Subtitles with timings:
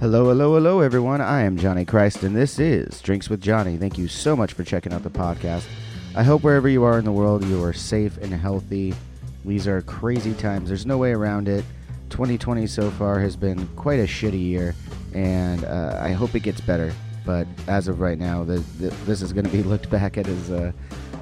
[0.00, 1.20] Hello, hello, hello, everyone.
[1.20, 3.76] I am Johnny Christ, and this is Drinks with Johnny.
[3.76, 5.64] Thank you so much for checking out the podcast.
[6.14, 8.94] I hope wherever you are in the world, you are safe and healthy.
[9.44, 10.68] These are crazy times.
[10.68, 11.64] There's no way around it.
[12.10, 14.72] 2020 so far has been quite a shitty year,
[15.14, 16.92] and uh, I hope it gets better.
[17.26, 20.28] But as of right now, the, the, this is going to be looked back at
[20.28, 20.72] as a,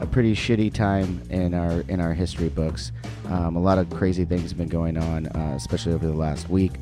[0.03, 2.93] a, pretty shitty time in our in our history books.
[3.31, 6.51] Um, a lot of crazy things have been going on, uh, especially over the last
[6.51, 6.73] week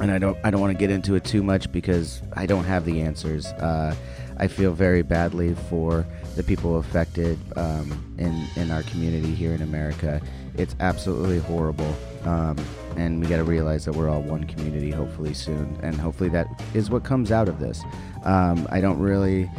[0.00, 2.64] and I don't I don't want to get into it too much because I don't
[2.64, 3.46] have the answers.
[3.46, 3.94] Uh,
[4.36, 9.62] I feel very badly for the people affected um, in in our community here in
[9.62, 10.20] America.
[10.56, 12.56] It's absolutely horrible, um,
[12.96, 14.90] and we got to realize that we're all one community.
[14.90, 17.82] Hopefully soon, and hopefully that is what comes out of this.
[18.24, 19.50] Um, I don't really.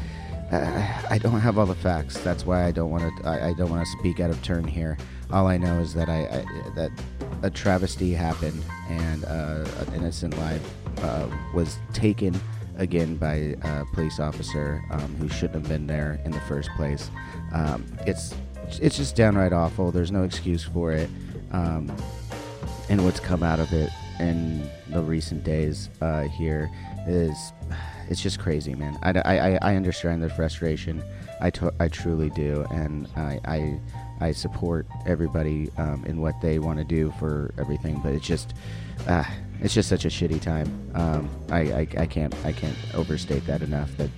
[0.52, 2.18] I don't have all the facts.
[2.22, 3.28] That's why I don't want to.
[3.30, 4.98] I, I don't want to speak out of turn here.
[5.31, 6.92] All I know is that I, I that
[7.44, 10.73] a travesty happened and uh, an innocent life
[11.03, 12.40] uh, was taken
[12.78, 17.09] again by a police officer um, who shouldn't have been there in the first place.
[17.53, 18.34] Um, it's
[18.81, 19.91] it's just downright awful.
[19.91, 21.09] There's no excuse for it,
[21.51, 21.91] um,
[22.89, 23.89] and what's come out of it
[24.19, 26.69] in the recent days uh, here
[27.07, 27.35] is
[28.09, 28.97] it's just crazy, man.
[29.03, 31.03] I, I, I understand the frustration.
[31.41, 33.79] I, to- I truly do, and I, I
[34.22, 38.53] I support everybody um, in what they want to do for everything, but it's just
[39.07, 39.24] uh,
[39.62, 40.91] it's just such a shitty time.
[40.94, 43.96] Um, I, I, I can't I can't overstate that enough.
[43.97, 44.09] That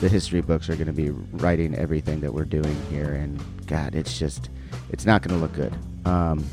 [0.00, 3.94] the history books are going to be writing everything that we're doing here, and God,
[3.94, 4.50] it's just
[4.90, 5.74] it's not going to look good.
[6.04, 6.44] Um,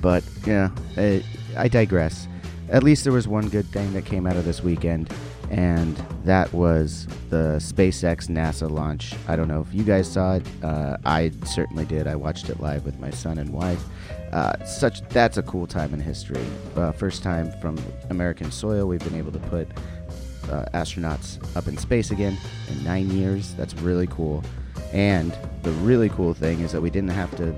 [0.00, 1.24] but yeah, I,
[1.56, 2.28] I digress.
[2.70, 5.12] At least there was one good thing that came out of this weekend
[5.50, 9.14] and that was the SpaceX NASA launch.
[9.26, 10.46] I don't know if you guys saw it.
[10.62, 12.06] Uh, I certainly did.
[12.06, 13.82] I watched it live with my son and wife.
[14.32, 16.44] Uh, such that's a cool time in history.
[16.76, 17.78] Uh, first time from
[18.10, 19.68] American soil we've been able to put
[20.50, 22.36] uh, astronauts up in space again
[22.68, 23.54] in nine years.
[23.54, 24.44] That's really cool.
[24.92, 27.54] And the really cool thing is that we didn't have to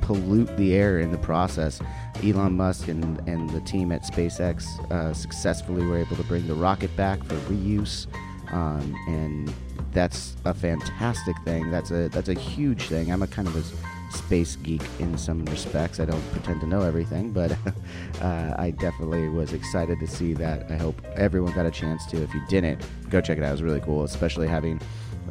[0.00, 1.80] pollute the air in the process.
[2.24, 6.54] Elon Musk and, and the team at SpaceX uh, successfully were able to bring the
[6.54, 8.06] rocket back for reuse,
[8.52, 9.52] um, and
[9.92, 11.70] that's a fantastic thing.
[11.70, 13.12] That's a that's a huge thing.
[13.12, 16.00] I'm a kind of a space geek in some respects.
[16.00, 17.52] I don't pretend to know everything, but
[18.22, 20.70] uh, I definitely was excited to see that.
[20.70, 22.22] I hope everyone got a chance to.
[22.22, 23.50] If you didn't, go check it out.
[23.50, 24.80] It was really cool, especially having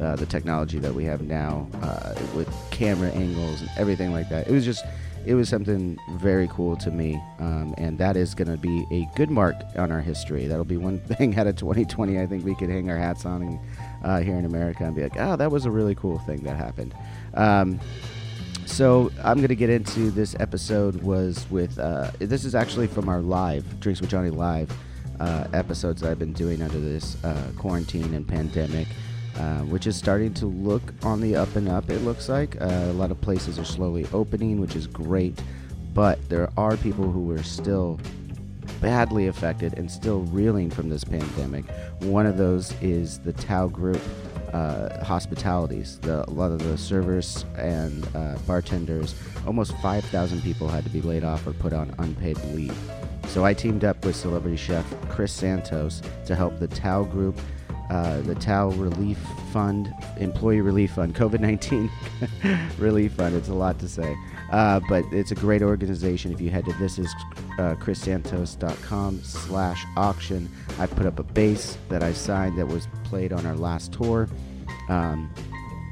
[0.00, 4.46] uh, the technology that we have now uh, with camera angles and everything like that.
[4.46, 4.84] It was just,
[5.28, 9.06] it was something very cool to me, um, and that is going to be a
[9.14, 10.46] good mark on our history.
[10.46, 12.18] That'll be one thing out of 2020.
[12.18, 13.60] I think we could hang our hats on and,
[14.02, 16.56] uh, here in America and be like, oh, that was a really cool thing that
[16.56, 16.94] happened.
[17.34, 17.78] Um,
[18.64, 23.10] so I'm going to get into this episode was with uh, this is actually from
[23.10, 24.72] our live Drinks with Johnny live
[25.20, 28.88] uh, episodes that I've been doing under this uh, quarantine and pandemic.
[29.38, 32.60] Uh, which is starting to look on the up and up, it looks like.
[32.60, 35.40] Uh, a lot of places are slowly opening, which is great,
[35.94, 38.00] but there are people who are still
[38.80, 41.64] badly affected and still reeling from this pandemic.
[42.00, 44.00] One of those is the Tao Group
[44.52, 45.98] uh, hospitalities.
[46.00, 49.14] The, a lot of the servers and uh, bartenders,
[49.46, 52.76] almost 5,000 people had to be laid off or put on unpaid leave.
[53.28, 57.38] So I teamed up with celebrity chef Chris Santos to help the Tao Group
[57.90, 59.18] uh, the Tao Relief
[59.52, 61.90] Fund, Employee Relief Fund, COVID 19
[62.78, 63.34] Relief Fund.
[63.34, 64.16] It's a lot to say.
[64.50, 66.32] Uh, but it's a great organization.
[66.32, 67.14] If you head to this is
[67.58, 73.32] uh, chrissantos.com slash auction, I put up a bass that I signed that was played
[73.32, 74.28] on our last tour,
[74.88, 75.32] um,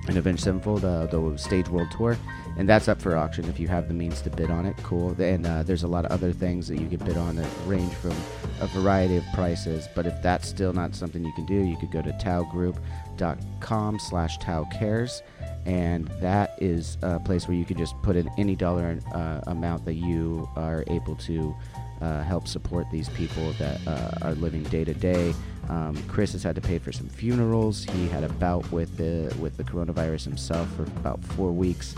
[0.09, 2.17] an Avenged Sevenfold, uh, the Stage World Tour
[2.57, 4.77] and that's up for auction if you have the means to bid on it.
[4.83, 5.11] Cool.
[5.21, 7.93] And uh, there's a lot of other things that you can bid on that range
[7.95, 8.15] from
[8.61, 9.89] a variety of prices.
[9.95, 14.39] But if that's still not something you can do, you could go to taogroup.com slash
[14.39, 15.21] taocares.
[15.67, 19.85] And that is a place where you can just put in any dollar uh, amount
[19.85, 21.55] that you are able to
[22.01, 25.35] uh, help support these people that uh, are living day to day.
[25.69, 27.85] Um, Chris has had to pay for some funerals.
[27.85, 31.95] He had a bout with the with the coronavirus himself for about four weeks,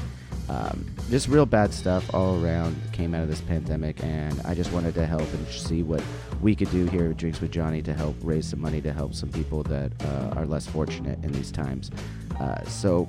[0.49, 4.73] um, just real bad stuff all around came out of this pandemic, and I just
[4.73, 6.03] wanted to help and see what
[6.41, 9.15] we could do here at Drinks with Johnny to help raise some money to help
[9.15, 11.91] some people that uh, are less fortunate in these times.
[12.41, 13.09] Uh, so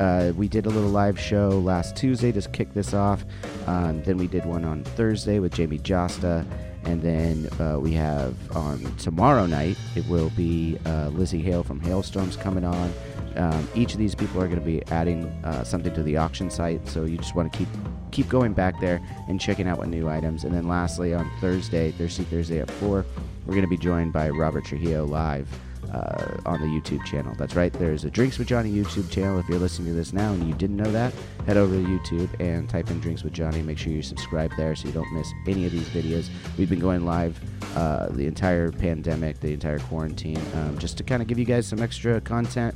[0.00, 3.24] uh, we did a little live show last Tuesday to kick this off.
[3.66, 6.46] Um, then we did one on Thursday with Jamie Jasta.
[6.84, 11.80] And then uh, we have on tomorrow night, it will be uh, Lizzie Hale from
[11.80, 12.92] Halestorm's coming on.
[13.36, 16.50] Um, each of these people are going to be adding uh, something to the auction
[16.50, 17.68] site, so you just want to keep
[18.10, 20.44] keep going back there and checking out what new items.
[20.44, 23.04] And then lastly, on Thursday, Thursday Thursday at four,
[23.46, 25.48] we're going to be joined by Robert Trujillo live
[25.92, 27.34] uh, on the YouTube channel.
[27.38, 29.38] That's right, there's a Drinks with Johnny YouTube channel.
[29.38, 31.12] If you're listening to this now and you didn't know that,
[31.46, 33.62] head over to YouTube and type in Drinks with Johnny.
[33.62, 36.28] Make sure you subscribe there so you don't miss any of these videos.
[36.56, 37.40] We've been going live
[37.76, 41.66] uh, the entire pandemic, the entire quarantine, um, just to kind of give you guys
[41.66, 42.74] some extra content.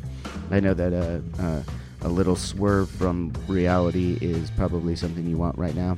[0.51, 1.63] I know that uh, uh,
[2.03, 5.97] a little swerve from reality is probably something you want right now.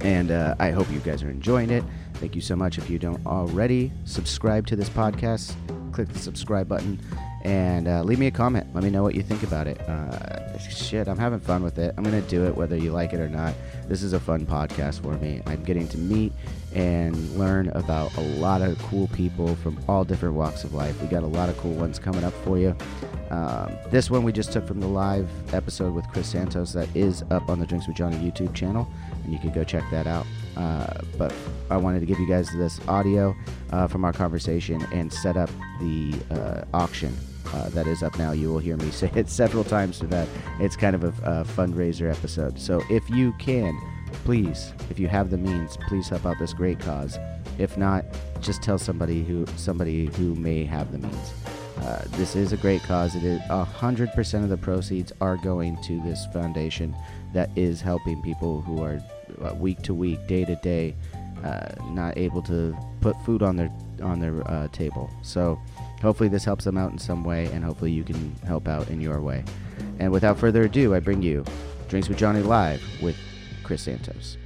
[0.00, 1.82] And uh, I hope you guys are enjoying it.
[2.14, 2.78] Thank you so much.
[2.78, 5.54] If you don't already subscribe to this podcast,
[5.94, 6.98] click the subscribe button
[7.44, 8.66] and uh, leave me a comment.
[8.74, 9.80] Let me know what you think about it.
[9.82, 11.94] Uh, shit, I'm having fun with it.
[11.96, 13.54] I'm going to do it whether you like it or not.
[13.86, 15.42] This is a fun podcast for me.
[15.46, 16.32] I'm getting to meet
[16.74, 21.00] and learn about a lot of cool people from all different walks of life.
[21.00, 22.76] We got a lot of cool ones coming up for you.
[23.30, 27.22] Um, this one we just took from the live episode with Chris Santos that is
[27.30, 28.88] up on the Drinks with Johnny YouTube channel,
[29.22, 30.26] and you can go check that out.
[30.56, 31.34] Uh, but
[31.70, 33.34] I wanted to give you guys this audio
[33.70, 37.16] uh, from our conversation and set up the uh, auction
[37.52, 38.32] uh, that is up now.
[38.32, 40.28] You will hear me say it several times so that
[40.60, 42.58] it's kind of a, a, fundraiser episode.
[42.58, 43.78] So if you can,
[44.24, 47.18] please, if you have the means, please help out this great cause.
[47.58, 48.04] If not,
[48.40, 51.32] just tell somebody who somebody who may have the means.
[51.80, 53.14] Uh, this is a great cause.
[53.14, 56.96] It is hundred percent of the proceeds are going to this foundation
[57.32, 59.00] that is helping people who are
[59.42, 60.94] uh, week to week, day to day,
[61.44, 63.70] uh, not able to put food on their
[64.02, 65.10] on their uh, table.
[65.22, 65.58] So
[66.02, 69.00] hopefully this helps them out in some way, and hopefully you can help out in
[69.00, 69.44] your way.
[69.98, 71.44] And without further ado, I bring you
[71.88, 73.16] Drinks with Johnny live with
[73.62, 74.36] Chris Santos.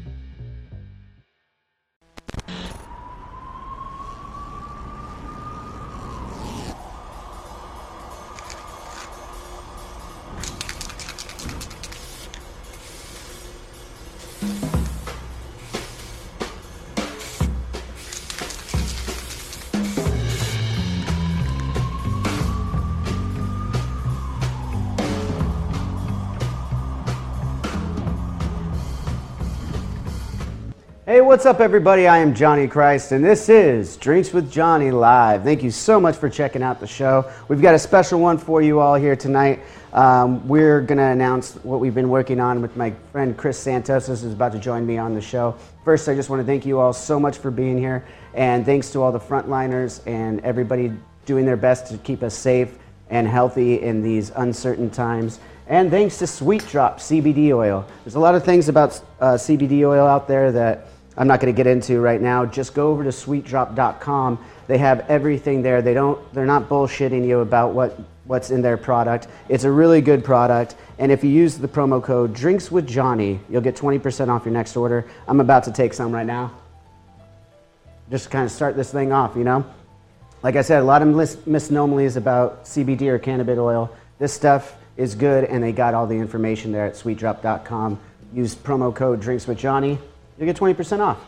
[31.39, 32.09] What's up, everybody?
[32.09, 35.45] I am Johnny Christ, and this is Drinks with Johnny Live.
[35.45, 37.31] Thank you so much for checking out the show.
[37.47, 39.61] We've got a special one for you all here tonight.
[39.93, 44.09] Um, we're going to announce what we've been working on with my friend Chris Santos,
[44.09, 45.55] who's about to join me on the show.
[45.85, 48.91] First, I just want to thank you all so much for being here, and thanks
[48.91, 50.93] to all the frontliners and everybody
[51.25, 52.79] doing their best to keep us safe
[53.11, 55.39] and healthy in these uncertain times.
[55.69, 57.87] And thanks to Sweet Drop CBD oil.
[58.03, 61.53] There's a lot of things about uh, CBD oil out there that I'm not going
[61.53, 62.47] to get into right now.
[62.47, 64.39] Just go over to sweetdrop.com.
[64.69, 65.83] They have everything there.
[65.83, 69.27] They don't they're not bullshitting you about what what's in their product.
[69.49, 70.77] It's a really good product.
[70.99, 74.53] And if you use the promo code drinks with Johnny, you'll get 20% off your
[74.53, 75.07] next order.
[75.27, 76.53] I'm about to take some right now.
[78.11, 79.65] Just kind of start this thing off, you know?
[80.43, 83.91] Like I said, a lot of mis- misnomers about CBD or cannabis oil.
[84.19, 87.99] This stuff is good, and they got all the information there at sweetdrop.com.
[88.35, 89.99] Use promo code drinks with Johnny
[90.39, 91.19] you get 20% off.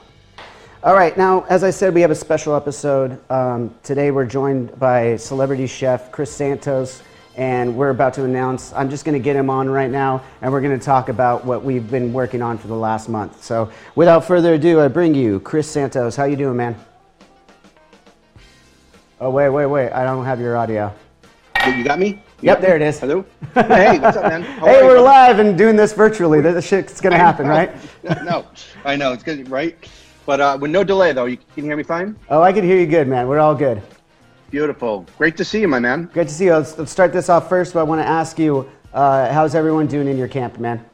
[0.83, 3.19] All right, now, as I said, we have a special episode.
[3.31, 7.03] Um, today we're joined by celebrity chef Chris Santos,
[7.37, 10.53] and we're about to announce, I'm just going to get him on right now, and
[10.53, 13.43] we're going to talk about what we've been working on for the last month.
[13.43, 16.15] So without further ado, I bring you Chris Santos.
[16.15, 16.77] How you doing, man?
[19.21, 19.91] Oh wait, wait, wait!
[19.91, 20.95] I don't have your audio.
[21.67, 22.23] You got me?
[22.43, 22.99] You Yep, there it is.
[22.99, 23.25] Hello.
[23.55, 24.43] hey, what's up, man?
[24.43, 25.01] How Hey, we're brother?
[25.01, 26.41] live and doing this virtually.
[26.41, 27.71] This shit's gonna happen, right?
[28.25, 28.47] no,
[28.85, 29.77] I know it's good, right?
[30.25, 32.17] But uh, with no delay, though, you can hear me fine.
[32.31, 33.29] Oh, I can hear you good, man.
[33.29, 33.83] We're all good.
[34.51, 35.07] Beautiful.
[35.19, 36.09] Great to see you, my man.
[36.13, 36.55] Great to see you.
[36.55, 37.75] Let's, let's start this off first.
[37.75, 40.85] But I want to ask you, uh, how's everyone doing in your camp, man?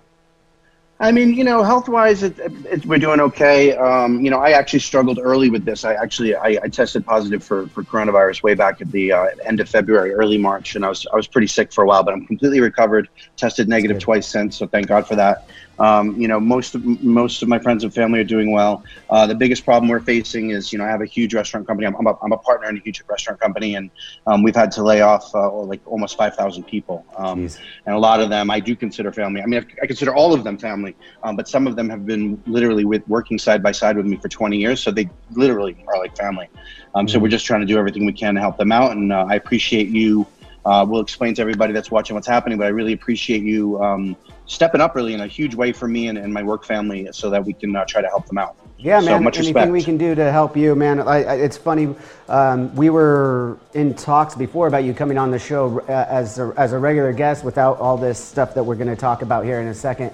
[0.99, 3.76] I mean, you know, health-wise, it, it, we're doing okay.
[3.76, 5.85] Um, you know, I actually struggled early with this.
[5.85, 9.61] I actually I, I tested positive for, for coronavirus way back at the uh, end
[9.61, 12.15] of February, early March, and I was I was pretty sick for a while, but
[12.15, 13.11] I'm completely recovered.
[13.37, 15.50] Tested negative twice since, so thank God for that.
[15.78, 18.83] Um, you know, most of most of my friends and family are doing well.
[19.11, 21.87] Uh, the biggest problem we're facing is, you know, I have a huge restaurant company.
[21.87, 23.90] I'm, I'm, a, I'm a partner in a huge restaurant company, and
[24.26, 27.04] um, we've had to lay off uh, like almost 5,000 people.
[27.16, 27.49] Um,
[27.87, 29.42] and a lot of them I do consider family.
[29.42, 32.06] I mean, I I consider all of them family, um, but some of them have
[32.06, 35.85] been literally with working side by side with me for 20 years, so they literally
[35.88, 36.49] are like family.
[36.95, 39.12] Um, So we're just trying to do everything we can to help them out, and
[39.12, 40.26] uh, I appreciate you.
[40.64, 44.16] Uh, we'll explain to everybody that's watching what's happening, but I really appreciate you um,
[44.47, 47.31] stepping up really in a huge way for me and, and my work family, so
[47.31, 48.57] that we can uh, try to help them out.
[48.79, 49.25] Yeah, so man.
[49.25, 49.73] much anything respect.
[49.73, 51.00] we can do to help you, man.
[51.00, 51.95] I, I, it's funny.
[52.29, 56.53] Um, we were in talks before about you coming on the show uh, as a,
[56.57, 59.61] as a regular guest without all this stuff that we're going to talk about here
[59.61, 60.12] in a second.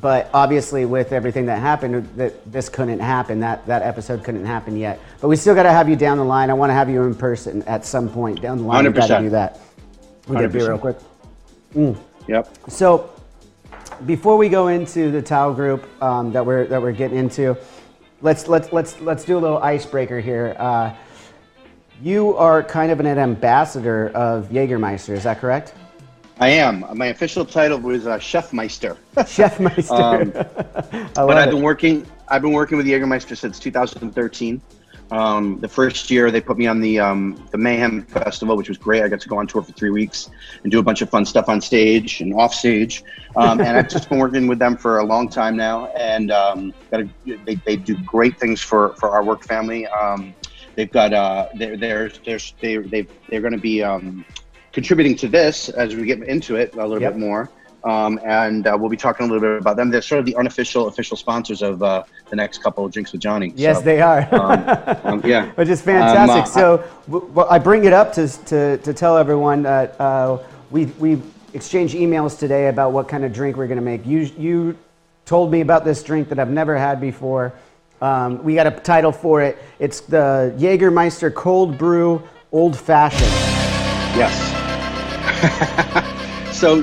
[0.00, 3.40] But obviously, with everything that happened, that this couldn't happen.
[3.40, 4.98] That that episode couldn't happen yet.
[5.20, 6.48] But we still got to have you down the line.
[6.48, 8.86] I want to have you in person at some point down the line.
[8.86, 9.20] We got to 100%.
[9.20, 9.60] do that.
[10.28, 10.96] We get a beer real quick.
[12.28, 12.56] Yep.
[12.68, 13.10] So,
[14.06, 17.56] before we go into the Tao group um, that we're that we're getting into,
[18.20, 20.56] let's let's let's let's do a little icebreaker here.
[20.58, 20.94] Uh,
[22.02, 25.74] you are kind of an ambassador of Jägermeister, is that correct?
[26.40, 26.84] I am.
[26.96, 28.96] My official title was uh, Chefmeister.
[29.16, 29.92] Chefmeister.
[29.92, 30.30] Um,
[31.14, 31.52] but I've it.
[31.52, 32.06] been working.
[32.28, 34.60] I've been working with Jägermeister since 2013.
[35.12, 38.78] Um, the first year they put me on the um, the Mayhem Festival, which was
[38.78, 39.02] great.
[39.02, 40.30] I got to go on tour for three weeks
[40.62, 43.02] and do a bunch of fun stuff on stage and off stage.
[43.36, 46.72] Um, and I've just been working with them for a long time now, and um,
[46.90, 47.10] got a,
[47.44, 49.86] they they do great things for for our work family.
[49.86, 50.34] Um,
[50.76, 54.24] they've got uh, they're they're they're they they they're going to be um,
[54.72, 57.12] contributing to this as we get into it a little Yep.
[57.12, 57.50] bit more.
[57.84, 59.90] Um, and uh, we'll be talking a little bit about them.
[59.90, 63.20] They're sort of the unofficial official sponsors of uh, the next couple of drinks with
[63.20, 63.52] Johnny.
[63.56, 64.28] Yes, So, they are.
[64.32, 65.50] um, um, yeah.
[65.54, 66.30] Which is fantastic.
[66.30, 70.38] Um, uh, so, well, I bring it up to, to, to tell everyone that uh,
[70.70, 71.20] we, we
[71.54, 74.06] exchanged emails today about what kind of drink we're going to make.
[74.06, 74.78] You, you
[75.26, 77.52] told me about this drink that I've never had before.
[78.00, 79.58] Um, we got a title for it.
[79.78, 82.22] It's the Jägermeister Cold Brew
[82.52, 83.22] Old Fashioned.
[84.16, 84.32] Yes.
[86.56, 86.82] so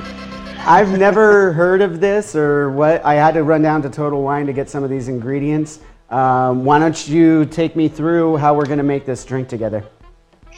[0.66, 3.02] I've never heard of this or what.
[3.04, 5.80] I had to run down to Total Wine to get some of these ingredients.
[6.10, 9.84] Um, why don't you take me through how we're going to make this drink together?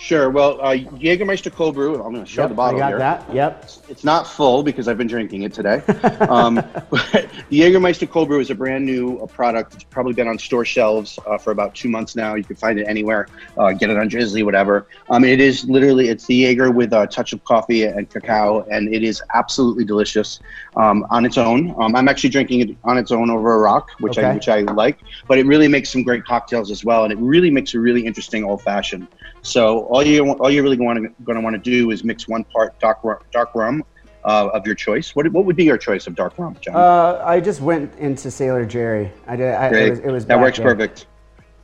[0.02, 0.30] Sure.
[0.30, 1.94] Well, uh, Jägermeister Cold Brew.
[2.02, 2.84] I'm going to show Yep, the bottle here.
[2.84, 2.98] I got here.
[2.98, 3.34] that.
[3.34, 3.70] Yep.
[3.88, 5.76] It's not full because I've been drinking it today.
[6.28, 9.74] um, the Jägermeister Cold Brew is a brand new uh, product.
[9.74, 12.34] It's probably been on store shelves uh, for about two months now.
[12.34, 13.28] You can find it anywhere.
[13.56, 14.86] Uh, get it on Drizzly, whatever.
[15.10, 18.92] Um, it is literally it's the Jaeger with a touch of coffee and cacao, and
[18.92, 20.40] it is absolutely delicious
[20.76, 21.74] um, on its own.
[21.78, 24.60] Um, I'm actually drinking it on its own over a rock, which I which I
[24.60, 24.98] like.
[25.28, 28.04] But it really makes some great cocktails as well, and it really makes a really
[28.04, 29.06] interesting old fashioned.
[29.42, 32.26] So all you all you're really going to going to want to do is mix
[32.26, 33.84] one part dark rum, dark rum
[34.24, 35.14] uh, of your choice.
[35.14, 36.74] What what would be your choice of dark rum, John?
[36.76, 39.12] Uh, I just went into Sailor Jerry.
[39.26, 39.52] I did.
[39.54, 40.74] I, it was, it was that works there.
[40.74, 41.06] perfect.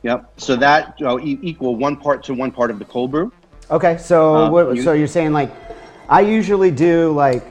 [0.03, 0.31] Yep.
[0.37, 3.33] So that uh, equal one part to one part of the cold brew.
[3.71, 5.51] Okay, so Uh, what, you- so you're saying like,
[6.07, 7.43] I usually do like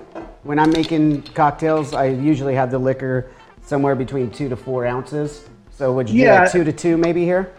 [0.44, 3.30] when I'm making cocktails, I usually have the liquor
[3.62, 5.48] somewhere between two to four ounces.
[5.70, 6.42] So would you do Yeah.
[6.42, 7.52] like two to two maybe here?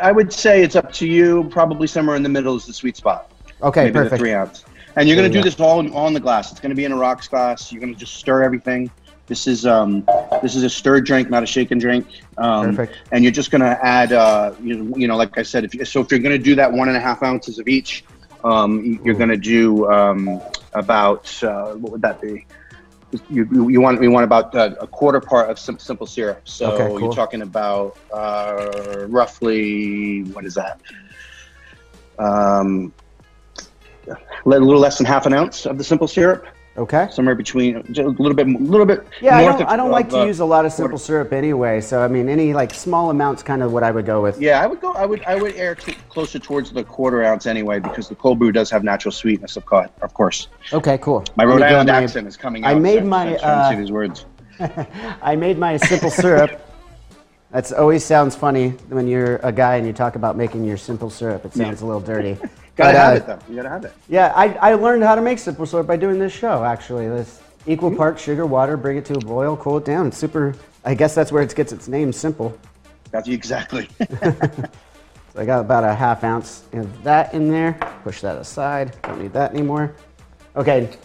[0.00, 1.48] I would say it's up to you.
[1.50, 3.30] Probably somewhere in the middle is the sweet spot.
[3.62, 4.64] Okay, Maybe the three ounce.
[4.96, 6.52] And you're going to do this all in the glass.
[6.52, 7.72] It's going to be in a rocks glass.
[7.72, 8.90] You're going to just stir everything.
[9.26, 10.06] This is um,
[10.42, 12.06] this is a stirred drink, not a shaken drink.
[12.36, 12.98] Um, Perfect.
[13.10, 15.74] And you're just going to add, uh, you, know, you know, like I said, if
[15.74, 18.04] you, so if you're going to do that one and a half ounces of each,
[18.44, 20.42] um, you're going to do um,
[20.74, 22.46] about uh, what would that be?
[23.30, 26.48] You, you you want we want about uh, a quarter part of sim- simple syrup.
[26.48, 27.00] So Okay, cool.
[27.00, 30.80] you're talking about uh, roughly what is that?
[32.18, 32.92] Um,
[34.08, 34.16] a
[34.48, 37.06] little less than half an ounce of the simple syrup, Okay.
[37.12, 39.06] somewhere between a little bit, a little bit.
[39.22, 40.98] Yeah, I don't, of- I don't like of, to uh, use a lot of simple
[40.98, 41.80] syrup anyway.
[41.80, 44.40] So I mean, any like small amounts, kind of what I would go with.
[44.40, 44.92] Yeah, I would go.
[44.92, 45.22] I would.
[45.24, 48.70] I would err t- closer towards the quarter ounce anyway, because the cold brew does
[48.70, 49.88] have natural sweetness, of course.
[50.02, 51.24] Of course, Okay, cool.
[51.36, 52.72] my Rhode Island my- accent is coming out.
[52.72, 54.26] I made so my, uh, say these words.
[55.22, 56.60] I made my simple syrup.
[57.52, 61.08] That's always sounds funny when you're a guy and you talk about making your simple
[61.08, 61.44] syrup.
[61.44, 62.36] It sounds a little dirty.
[62.76, 63.38] Gotta But, have uh, it though.
[63.50, 63.92] You gotta have it.
[64.08, 66.64] Yeah, I, I learned how to make simple syrup by doing this show.
[66.64, 70.08] Actually, this equal parts sugar, water, bring it to a boil, cool it down.
[70.08, 70.54] It's super.
[70.84, 72.58] I guess that's where it gets its name, simple.
[73.10, 73.88] That's exactly.
[75.34, 77.72] So I got about a half ounce of that in there.
[78.04, 78.96] Push that aside.
[79.02, 79.96] Don't need that anymore.
[80.54, 80.96] Okay,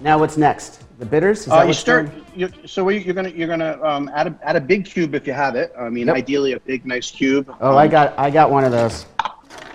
[0.00, 0.82] now what's next?
[0.98, 1.40] The bitters?
[1.42, 2.10] Is that Uh, you start.
[2.34, 5.32] You, so you're gonna you're gonna um, add a add a big cube if you
[5.34, 5.72] have it.
[5.78, 6.16] I mean, Yep.
[6.16, 7.48] ideally a big nice cube.
[7.60, 9.06] Oh, I Um, got I got one of those.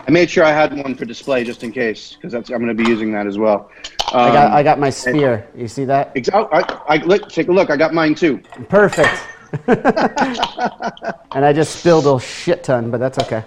[0.07, 2.73] I made sure I had one for display just in case because that's I'm gonna
[2.73, 3.69] be using that as well.
[4.13, 5.47] I got Um, I got my spear.
[5.55, 6.11] You see that?
[6.15, 7.69] ex- oh, I, I, look, take a look.
[7.69, 8.41] I got mine too.
[8.67, 9.21] Perfect.
[9.67, 13.43] and I just spilled a shit ton, but that's okay.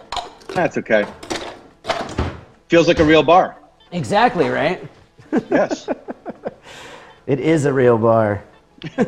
[0.54, 1.06] That's okay.
[2.68, 3.56] Feels like a real bar.
[3.92, 4.86] Exactly right.
[5.50, 5.88] Yes.
[7.26, 8.44] It is a real bar.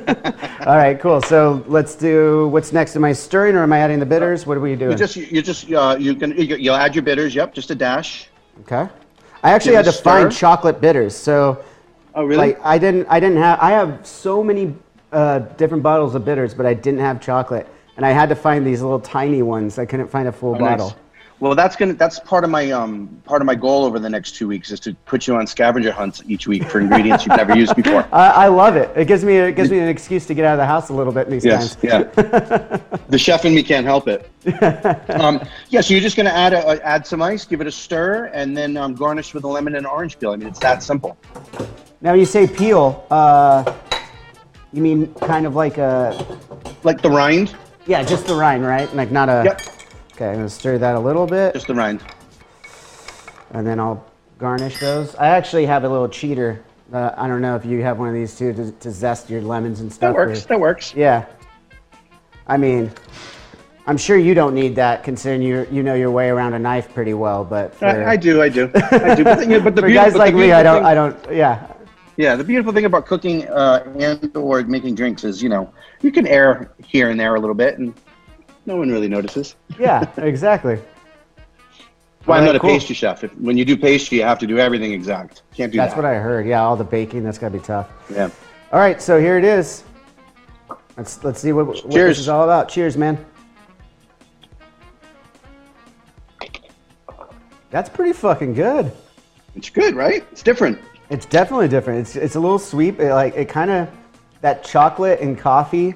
[0.67, 1.21] All right, cool.
[1.21, 2.97] So let's do what's next.
[2.97, 4.47] Am I stirring or am I adding the bitters?
[4.47, 4.93] What are we doing?
[4.93, 7.35] you just you just uh, you can you, you'll add your bitters.
[7.35, 8.29] Yep, just a dash.
[8.61, 8.89] okay.
[9.43, 11.15] I actually Give had to a find chocolate bitters.
[11.15, 11.63] So
[12.17, 12.39] Oh really?
[12.39, 14.75] like I didn't I didn't have I have so many
[15.13, 17.67] uh, different bottles of bitters, but I didn't have chocolate,
[17.97, 19.79] and I had to find these little tiny ones.
[19.79, 20.95] I couldn't find a full Oh, nice.
[21.39, 24.37] Well, that's gonna that's part of my um part of my goal over the next
[24.37, 27.55] two weeks is to put you on scavenger hunts each week for ingredients you've never
[27.55, 28.09] used before.
[28.13, 28.91] I, I love it.
[28.97, 30.95] It gives me it gives me an excuse to get out of the house a
[30.95, 31.85] little bit these Yes, times.
[31.85, 32.79] yeah.
[33.11, 34.31] the chef in me can't help it.
[35.09, 35.41] Um,
[35.71, 38.57] yeah, so you're just gonna add a, add some ice, give it a stir, and
[38.57, 40.31] then um, garnish with a lemon and orange peel.
[40.31, 41.17] I mean, it's that simple.
[42.01, 43.05] Now you say peel.
[43.11, 43.75] Uh,
[44.73, 46.39] you mean kind of like a
[46.83, 47.55] Like the rind,
[47.87, 48.93] yeah, just the rind, right?
[48.95, 49.43] Like not a.
[49.45, 49.61] Yep.
[50.17, 52.03] Okay, I'm gonna stir that a little bit, just the rind.
[53.51, 54.03] and then I'll
[54.39, 55.15] garnish those.
[55.17, 56.63] I actually have a little cheater.
[56.91, 59.43] Uh, I don't know if you have one of these too to, to zest your
[59.43, 60.15] lemons and stuff.
[60.15, 60.45] That works.
[60.45, 60.95] or- That works.
[60.95, 61.27] Yeah.
[62.47, 62.91] I mean,
[63.87, 66.95] I'm sure you don't need that, considering you you know your way around a knife
[66.95, 67.45] pretty well.
[67.45, 68.41] But for, I, I do.
[68.41, 68.71] I do.
[68.75, 69.23] I do.
[69.25, 70.77] But, the- you know, but the for guys but the like me, I don't.
[70.79, 71.33] thing- I don't.
[71.37, 71.73] Yeah.
[72.17, 75.71] Yeah, the beautiful thing about cooking uh, and or making drinks is, you know,
[76.01, 77.93] you can air here and there a little bit, and
[78.67, 79.57] no one really notices.
[79.79, 80.11] Yeah.
[80.19, 80.79] Exactly.
[82.27, 83.23] Well, I'm not a pastry chef.
[83.23, 85.43] If, when you do pastry, you have to do everything exact.
[85.55, 85.85] Can't do that.
[85.85, 86.03] That's that.
[86.03, 86.45] what I heard.
[86.47, 87.23] Yeah, all the baking.
[87.23, 87.89] That's gotta be tough.
[88.11, 88.31] Yeah.
[88.73, 89.85] All right, so here it is.
[90.97, 92.69] Let's let's see what, what this is all about.
[92.69, 93.25] Cheers, man.
[97.71, 98.91] That's pretty fucking good.
[99.55, 100.27] It's good, right?
[100.33, 100.81] It's different.
[101.11, 102.01] It's definitely different.
[102.01, 102.99] It's it's a little sweet.
[102.99, 103.89] It, like it kind of
[104.41, 105.95] that chocolate and coffee.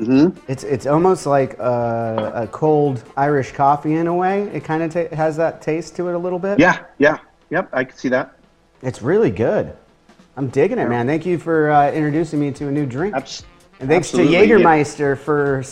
[0.00, 0.38] Mm-hmm.
[0.50, 4.42] It's it's almost like a, a cold Irish coffee in a way.
[4.52, 6.58] It kind of ta- has that taste to it a little bit.
[6.58, 7.18] Yeah, yeah,
[7.50, 7.68] yep.
[7.72, 8.36] I can see that.
[8.82, 9.76] It's really good.
[10.36, 11.06] I'm digging it, man.
[11.08, 13.14] Thank you for uh, introducing me to a new drink.
[13.16, 13.44] Abs-
[13.80, 14.44] And thanks to yeah.
[14.44, 15.64] Jägermeister for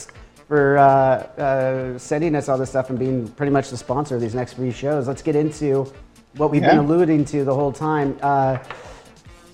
[0.49, 4.21] for uh, uh, sending us all this stuff and being pretty much the sponsor of
[4.21, 5.07] these next three shows.
[5.07, 5.93] Let's get into
[6.37, 8.19] what we've been alluding to the whole time.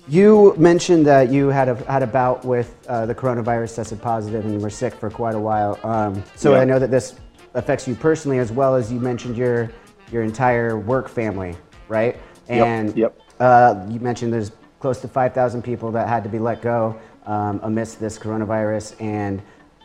[0.07, 4.43] You mentioned that you had a had a bout with uh, the coronavirus, tested positive,
[4.43, 5.79] and you were sick for quite a while.
[5.83, 6.59] Um, so Yeah.
[6.59, 7.15] I know that this
[7.53, 9.71] affects you personally as well as you mentioned your
[10.11, 11.55] your entire work family,
[11.87, 12.17] right?
[12.49, 13.19] Yep, And yep.
[13.39, 17.61] uh, you mentioned there's close to 5,000 people that had to be let go um,
[17.63, 19.01] amidst this coronavirus.
[19.01, 19.41] And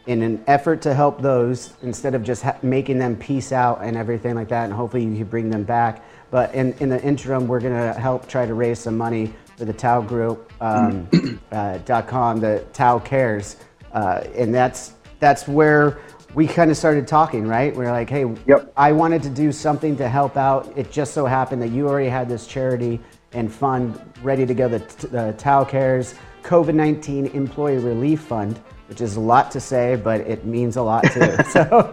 [0.07, 3.97] in an effort to help those, instead of just ha- making them peace out and
[3.97, 6.05] everything like that, and hopefully you can bring them back.
[6.31, 9.64] But in, in the interim, we're going to help try to raise some money for
[9.64, 11.09] the Tao Group um,
[11.53, 13.57] uh, dot .com, the Tao Cares,
[13.92, 15.99] uh, and that's that's where
[16.35, 17.75] we kind of started talking, right?
[17.75, 18.73] We're like, hey, Yep.
[18.77, 20.71] I wanted to do something to help out.
[20.77, 23.01] It just so happened that you already had this charity
[23.33, 29.01] and fund ready to go, the, the Tao Cares COVID 19 Employee Relief Fund, which
[29.01, 31.37] is a lot to say, but it means a lot too.
[31.51, 31.92] so,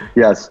[0.14, 0.50] Yes.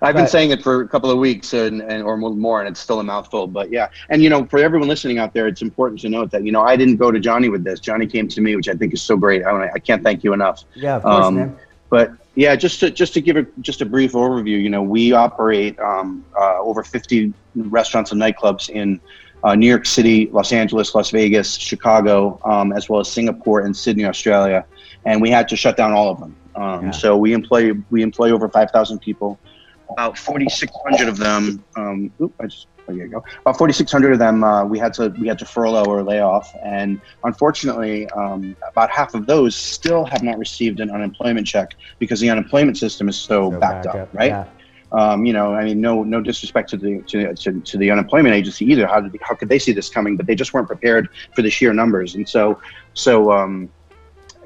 [0.00, 2.80] I've been saying it for a couple of weeks and, and or more, and it's
[2.80, 3.46] still a mouthful.
[3.46, 6.44] But yeah, and you know, for everyone listening out there, it's important to note that
[6.44, 7.80] you know I didn't go to Johnny with this.
[7.80, 9.44] Johnny came to me, which I think is so great.
[9.44, 10.64] I, I can't thank you enough.
[10.74, 11.58] yeah, of course, Um, man.
[11.90, 15.12] But yeah, just to just to give a just a brief overview, you know, we
[15.12, 19.00] operate um, uh, over 50 restaurants and nightclubs in
[19.42, 23.76] uh, New York City, Los Angeles, Las Vegas, Chicago, um, as well as Singapore and
[23.76, 24.64] Sydney, Australia,
[25.04, 26.36] and we had to shut down all of them.
[26.56, 26.90] Um, yeah.
[26.90, 29.38] So we employ we employ over 5,000 people.
[29.90, 31.64] About 4,600 of them.
[31.76, 33.18] Um, oops, I just there you go.
[33.42, 36.54] About 4,600 of them uh, we had to we had to furlough or lay off,
[36.62, 42.20] and unfortunately, um, about half of those still have not received an unemployment check because
[42.20, 44.30] the unemployment system is so, so backed up, up, right?
[44.30, 44.46] Yeah.
[44.90, 48.34] Um, you know, I mean, no, no disrespect to the to, to, to, the unemployment
[48.34, 48.86] agency either.
[48.86, 50.16] How did how could they see this coming?
[50.16, 52.58] But they just weren't prepared for the sheer numbers, and so
[52.94, 53.68] so um,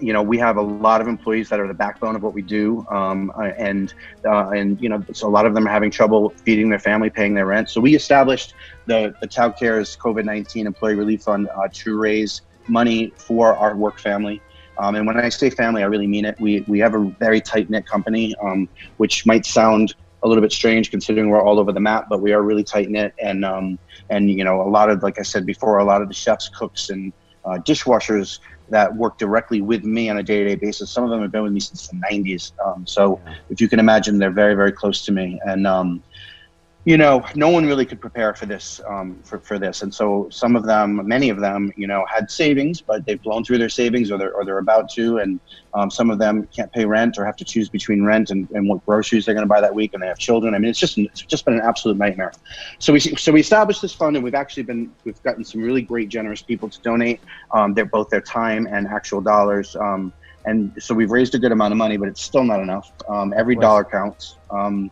[0.03, 2.43] you know, we have a lot of employees that are the backbone of what we
[2.43, 5.91] do, um, uh, and uh, and you know, so a lot of them are having
[5.91, 7.71] trouble feeding their family, paying their rent.
[7.71, 8.55] So we established
[8.87, 13.77] the the Tao Cares COVID nineteen Employee Relief Fund uh, to raise money for our
[13.77, 14.43] work family.
[14.79, 16.39] Um, and when I say family, I really mean it.
[16.41, 20.53] We we have a very tight knit company, um, which might sound a little bit
[20.53, 23.15] strange considering we're all over the map, but we are really tight knit.
[23.23, 23.79] And um,
[24.11, 26.49] and you know, a lot of like I said before, a lot of the chefs,
[26.49, 27.13] cooks, and
[27.45, 28.39] uh, dishwashers
[28.69, 30.91] that work directly with me on a day-to-day basis.
[30.91, 32.53] Some of them have been with me since the 90s.
[32.65, 33.35] Um, so yeah.
[33.51, 35.41] if you can imagine, they're very, very close to me.
[35.45, 36.03] And um,
[36.85, 39.83] you know, no one really could prepare for this, um, for, for this.
[39.83, 43.45] And so some of them, many of them, you know, had savings, but they've blown
[43.45, 45.19] through their savings or they're, or they're about to.
[45.19, 45.39] And
[45.75, 48.69] um, some of them can't pay rent or have to choose between rent and, and
[48.69, 49.95] what groceries they're going to buy that week.
[49.95, 50.57] And they have children.
[50.57, 52.33] I mean, it's just, it's just been an absolute nightmare.
[52.81, 55.83] So we, so we established this fund and we've actually been, we've gotten some really
[55.83, 57.21] great, generous people to donate.
[57.53, 59.77] Um, they're both their time and actual dollars.
[59.77, 60.13] Um,
[60.47, 62.91] and so we've raised a good amount of money, but it's still not enough.
[63.09, 64.37] Um, every dollar counts.
[64.51, 64.91] Um,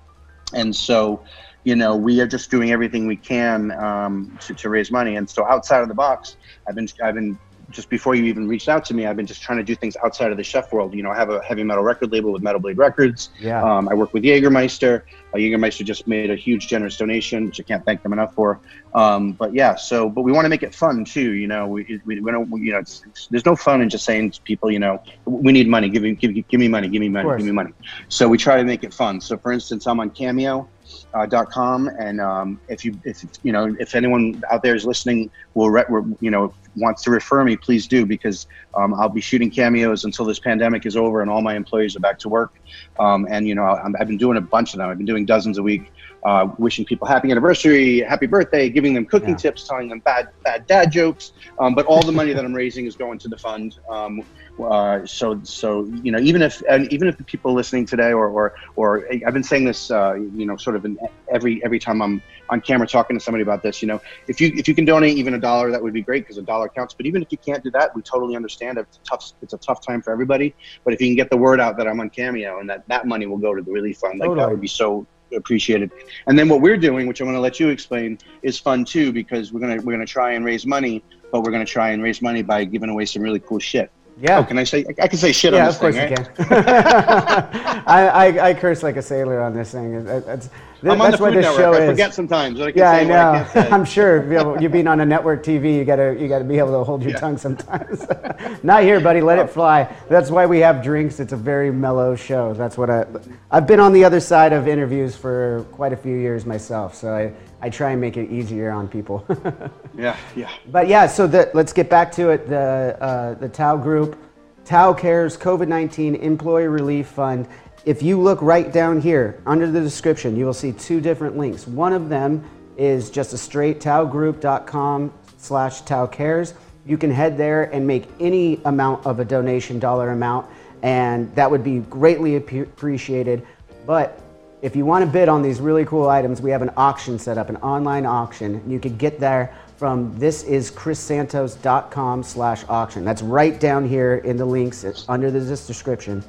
[0.54, 1.22] and so,
[1.64, 5.16] you know, we are just doing everything we can um, to, to raise money.
[5.16, 6.36] And so outside of the box,
[6.68, 7.38] I've been, I've been
[7.70, 9.96] just before you even reached out to me, I've been just trying to do things
[10.04, 10.94] outside of the chef world.
[10.94, 13.30] You know, I have a heavy metal record label with Metal Blade Records.
[13.38, 13.62] Yeah.
[13.62, 15.02] Um, I work with Jägermeister.
[15.32, 18.60] Uh, Jägermeister just made a huge generous donation, which I can't thank them enough for.
[18.94, 21.32] Um, but yeah, so but we want to make it fun too.
[21.32, 22.50] You know, we, we, we don't.
[22.50, 25.02] We, you know, it's, it's, there's no fun in just saying to people, you know,
[25.24, 25.88] we need money.
[25.88, 26.88] Give me give, give me money.
[26.88, 27.28] Give me money.
[27.36, 27.72] Give me money.
[28.08, 29.20] So we try to make it fun.
[29.20, 30.68] So for instance, I'm on Cameo
[31.14, 31.88] uh, com.
[31.98, 35.84] And um, if you if you know if anyone out there is listening will re-
[36.20, 40.24] you know wants to refer me please do because um, i'll be shooting cameos until
[40.24, 42.52] this pandemic is over and all my employees are back to work.
[42.98, 44.88] Um, and you know i have been doing a bunch of them.
[44.88, 45.90] I've been doing dozens a week
[46.24, 49.36] uh, wishing people happy anniversary happy birthday giving them cooking yeah.
[49.36, 52.86] tips telling them bad bad dad jokes um, but all the money that i'm raising
[52.86, 54.22] is going to the fund um,
[54.64, 58.28] uh, so so you know even if and even if the people listening today or
[58.28, 60.98] or, or I've been saying this uh, you know sort of in
[61.32, 64.52] every every time I'm on camera talking to somebody about this you know if you
[64.56, 66.94] if you can donate even a dollar that would be great because a dollar counts
[66.94, 69.58] but even if you can't do that we totally understand it's a tough it's a
[69.58, 70.54] tough time for everybody
[70.84, 73.06] but if you can get the word out that I'm on Cameo and that that
[73.06, 74.44] money will go to the relief fund like totally.
[74.44, 75.90] that would be so appreciated.
[76.26, 79.12] And then what we're doing, which I'm going to let you explain, is fun too
[79.12, 82.22] because we're gonna we're gonna try and raise money, but we're gonna try and raise
[82.22, 83.90] money by giving away some really cool shit.
[84.20, 84.38] Yeah.
[84.38, 84.84] Oh, can I say?
[85.00, 86.18] I can say shit yeah, on this thing, right?
[86.18, 86.64] of course you can.
[87.86, 89.94] I, I, I, curse like a sailor on this thing.
[89.94, 90.50] It's,
[90.82, 91.60] I'm that's on the this network.
[91.60, 91.90] show I is.
[91.90, 92.60] forget sometimes.
[92.60, 93.46] I yeah, I know.
[93.54, 94.60] I am sure.
[94.60, 97.12] You being on a network TV, you gotta you gotta be able to hold your
[97.12, 97.18] yeah.
[97.18, 98.06] tongue sometimes.
[98.62, 99.20] Not here, buddy.
[99.22, 99.46] Let it oh.
[99.46, 99.96] fly.
[100.08, 101.18] That's why we have drinks.
[101.18, 102.52] It's a very mellow show.
[102.54, 103.06] That's what I.
[103.50, 107.14] I've been on the other side of interviews for quite a few years myself, so
[107.14, 109.24] I I try and make it easier on people.
[109.96, 110.50] yeah, yeah.
[110.70, 112.48] But yeah, so the, let's get back to it.
[112.48, 114.18] The uh, the Tao Group.
[114.64, 117.48] Tao Cares COVID 19 Employee Relief Fund.
[117.84, 121.66] If you look right down here under the description, you will see two different links.
[121.66, 122.44] One of them
[122.76, 126.54] is just a straight taogroup.com slash Tao Cares.
[126.86, 130.46] You can head there and make any amount of a donation dollar amount,
[130.82, 133.46] and that would be greatly appreciated.
[133.86, 134.20] But
[134.62, 137.38] if you want to bid on these really cool items, we have an auction set
[137.38, 138.62] up, an online auction.
[138.70, 143.04] You could get there from thisischrissantos.com slash auction.
[143.04, 146.22] That's right down here in the links under this description.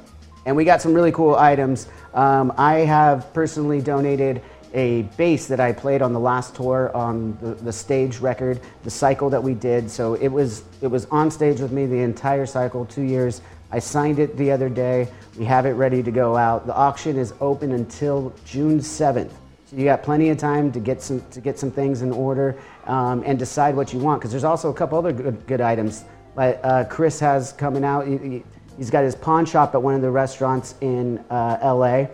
[0.46, 1.88] And we got some really cool items.
[2.14, 4.40] Um, I have personally donated
[4.74, 8.90] a bass that I played on the last tour on the, the, stage record, the
[8.90, 9.90] cycle that we did.
[9.90, 13.42] So it was it was on stage with me the entire cycle, two years.
[13.70, 15.08] I signed it the other day.
[15.36, 16.66] We have it ready to go out.
[16.66, 19.30] The auction is open until June 7th.
[19.66, 22.58] So you got plenty of time to get some to get some things in order
[22.86, 24.20] um, and decide what you want.
[24.20, 26.04] Because there's also a couple other good, good items.
[26.36, 28.06] Like uh, Chris has coming out.
[28.06, 28.44] He,
[28.78, 32.06] has got his pawn shop at one of the restaurants in uh, LA.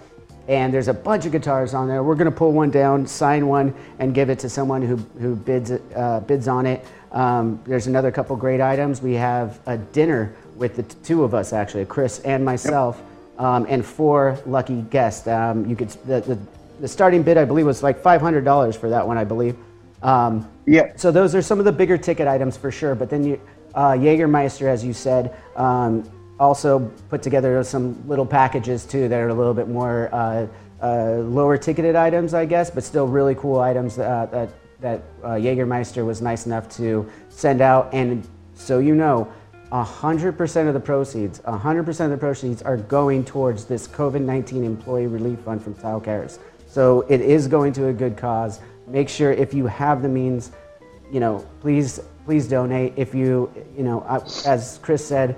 [0.48, 2.02] And there's a bunch of guitars on there.
[2.02, 5.36] We're going to pull one down, sign one, and give it to someone who, who
[5.36, 6.86] bids, uh, bids on it.
[7.12, 9.02] Um, there's another couple great items.
[9.02, 13.02] We have a dinner with the two of us, actually, Chris and myself,
[13.38, 15.26] um, and four lucky guests.
[15.26, 16.38] Um, you could the, the,
[16.80, 19.56] the starting bid, I believe, was like $500 for that one, I believe.
[20.02, 20.92] Um, Yeah.
[20.96, 22.94] So those are some of the bigger ticket items for sure.
[22.94, 23.40] But then you,
[23.74, 29.28] uh, Jägermeister, as you said, um, also put together some little packages too that are
[29.28, 30.46] a little bit more uh,
[30.80, 35.30] uh, lower ticketed items, I guess, but still really cool items uh, that that uh,
[35.30, 37.92] Jägermeister was nice enough to send out.
[37.92, 38.24] And
[38.54, 39.32] so you know,
[39.72, 45.40] 100% of the proceeds, 100% of the proceeds are going towards this COVID-19 employee relief
[45.40, 46.38] fund from Tao Cares.
[46.66, 48.60] So it is going to a good cause.
[48.86, 50.52] Make sure if you have the means,
[51.12, 52.92] you know, please please donate.
[52.96, 55.34] If you, you know, uh, as Chris said,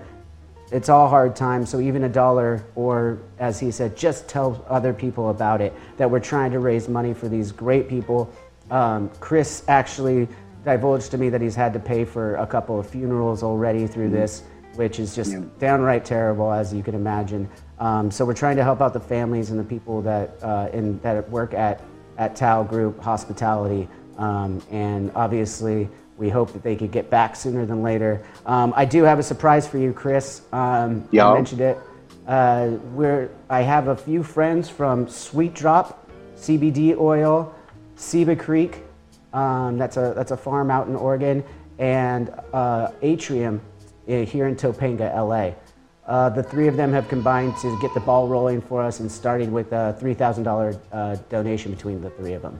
[0.72, 1.70] it's all hard times.
[1.70, 5.72] So even a dollar, or as he said, just tell other people about it.
[5.98, 8.28] That we're trying to raise money for these great people.
[8.72, 10.26] Um, Chris actually
[10.64, 14.10] divulged to me that he's had to pay for a couple of funerals already through
[14.10, 14.42] this,
[14.74, 17.48] which is just downright terrible, as you can imagine.
[17.78, 21.00] Um, so we're trying to help out the families and the people that uh, in,
[21.00, 21.82] that work at
[22.18, 27.64] at Tao Group Hospitality, um, and obviously we hope that they could get back sooner
[27.64, 28.22] than later.
[28.44, 30.42] Um, I do have a surprise for you, Chris.
[30.52, 31.30] Um, Yeah.
[31.30, 31.78] I mentioned it.
[32.28, 37.54] Uh, we're, I have a few friends from Sweet Drop, CBD oil,
[37.96, 38.82] Seba Creek.
[39.32, 41.44] Um, that's a that's a farm out in Oregon,
[41.78, 43.60] and uh, Atrium
[44.08, 45.54] uh, here in Topanga, LA.
[46.06, 49.10] Uh, the three of them have combined to get the ball rolling for us and
[49.10, 52.58] starting with a $3,000 uh, donation between the three of them.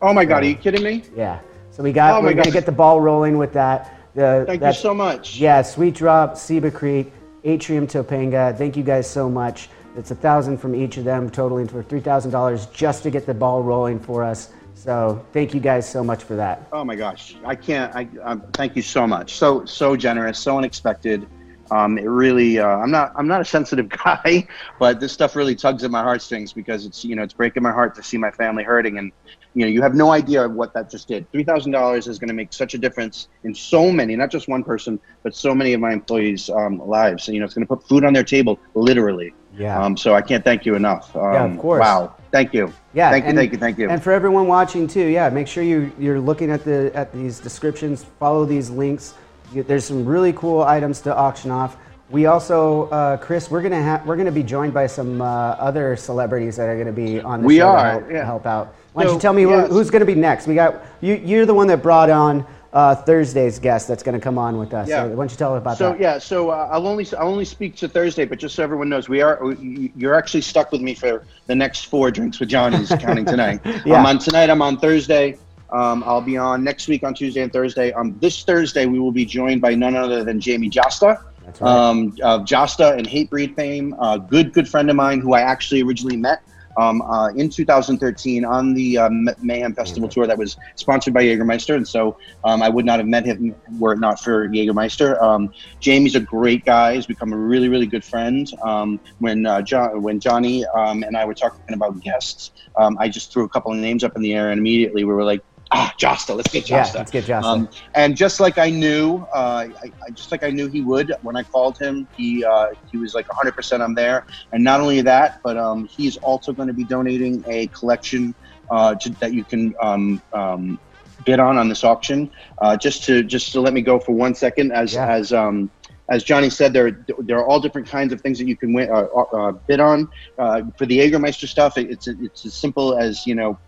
[0.00, 1.02] Oh my God, are you kidding me?
[1.16, 1.40] Yeah.
[1.70, 3.98] So we got, Oh we're going to get the ball rolling with that.
[4.14, 5.36] The, Thank you so much.
[5.38, 8.56] Yeah, Sweet Drop, Seba Creek, Atrium Topanga.
[8.56, 9.68] Thank you guys so much.
[9.96, 13.64] It's a thousand from each of them, totaling for $3,000 just to get the ball
[13.64, 14.52] rolling for us.
[14.82, 16.66] So thank you guys so much for that.
[16.72, 17.94] Oh my gosh, I can't.
[17.94, 19.34] I um, thank you so much.
[19.34, 21.28] So so generous, so unexpected.
[21.70, 22.58] Um, it really.
[22.58, 23.12] Uh, I'm not.
[23.14, 24.48] I'm not a sensitive guy,
[24.80, 27.70] but this stuff really tugs at my heartstrings because it's you know it's breaking my
[27.70, 29.12] heart to see my family hurting, and
[29.54, 31.30] you know you have no idea what that just did.
[31.30, 34.48] Three thousand dollars is going to make such a difference in so many, not just
[34.48, 37.28] one person, but so many of my employees' um, lives.
[37.28, 39.32] And, you know, it's going to put food on their table, literally.
[39.56, 39.82] Yeah.
[39.82, 41.14] Um, so I can't thank you enough.
[41.14, 41.80] Um, Yeah, of course.
[41.80, 42.14] Wow.
[42.30, 42.72] Thank you.
[42.94, 43.28] Yeah, Thank you.
[43.30, 43.58] and- thank you.
[43.58, 43.90] Thank you.
[43.90, 47.38] And for everyone watching too, yeah, make sure you you're looking at the at these
[47.38, 48.04] descriptions.
[48.18, 49.14] Follow these links.
[49.52, 51.76] You, there's some really cool items to auction off.
[52.08, 55.24] We also, uh, Chris, we're gonna have we're gonna be joined by some uh,
[55.58, 58.24] other celebrities that are gonna be on the We show are, to help, yeah.
[58.24, 58.74] help out.
[58.94, 60.46] Why don't So, you tell me who, who's gonna be next?
[60.46, 61.14] We got you.
[61.22, 64.88] You're the one that brought on uh, Thursday's guest that's gonna come on with us.
[64.88, 65.02] Yeah.
[65.04, 66.00] So why don't you tell us about So that?
[66.00, 69.08] yeah, so uh, I'll only I'll only speak to Thursday, but just so everyone knows,
[69.08, 73.24] we are you're actually stuck with me for the next four drinks with Johnny's counting
[73.24, 73.60] tonight.
[73.84, 73.96] Yeah.
[73.96, 74.48] I'm on tonight.
[74.50, 75.36] I'm on Thursday.
[75.70, 77.92] Um, I'll be on next week on Tuesday and Thursday.
[77.92, 81.22] Um, this Thursday we will be joined by none other than Jamie Jasta.
[81.44, 81.70] That's right.
[81.70, 85.82] Um, of Jasta and Hatebreed fame, a good good friend of mine who I actually
[85.82, 86.42] originally met
[86.76, 91.74] um, uh, in 2013 on the um, Mayhem Festival tour that was sponsored by Jägermeister,
[91.74, 95.20] and so um, I would not have met him were it not for Jägermeister.
[95.22, 98.48] Um, Jamie's a great guy; he's become a really, really good friend.
[98.62, 103.08] Um, when uh, John, when Johnny um, and I were talking about guests, um, I
[103.08, 105.42] just threw a couple of names up in the air, and immediately we were like,
[105.74, 107.44] "Ah, Jasta, let's get Yeah, Jasta." let's get Jasta.
[107.46, 111.12] Um, and just like I knew, uh, I, I just like I knew he would
[111.22, 114.24] when I called him, he uh, he was like 100% I'm there.
[114.52, 118.34] And not only that, but um, he's also going to be donating a collection
[118.70, 120.78] uh, to, that you can um, um,
[121.24, 122.30] bid on on this auction.
[122.62, 125.06] Uh, just to just to let me go for one second, as Yeah.
[125.08, 125.70] as um,
[126.10, 128.90] as Johnny said, there there are all different kinds of things that you can win,
[128.90, 129.04] uh,
[129.38, 130.08] uh, bid on.
[130.38, 133.58] Uh, for the Jägermeister stuff, it, it's it's as simple as you know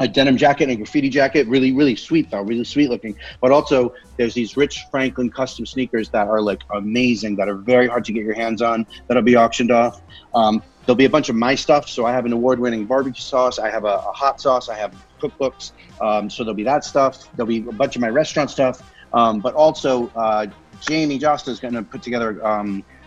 [0.00, 1.46] a denim jacket and a graffiti jacket.
[1.48, 3.16] Really, really sweet though, really sweet looking.
[3.40, 7.88] But also, there's these Rich Franklin custom sneakers that are like amazing, that are very
[7.88, 8.86] hard to get your hands on.
[9.06, 10.02] That'll be auctioned off.
[10.34, 11.88] Um, there'll be a bunch of my stuff.
[11.88, 13.58] So I have an award-winning barbecue sauce.
[13.58, 14.68] I have a, a hot sauce.
[14.68, 15.72] I have cookbooks.
[16.00, 17.30] Um, so there'll be that stuff.
[17.36, 18.90] There'll be a bunch of my restaurant stuff.
[19.12, 20.46] Um, but also, uh,
[20.80, 22.44] Jamie Jasta is going to put together.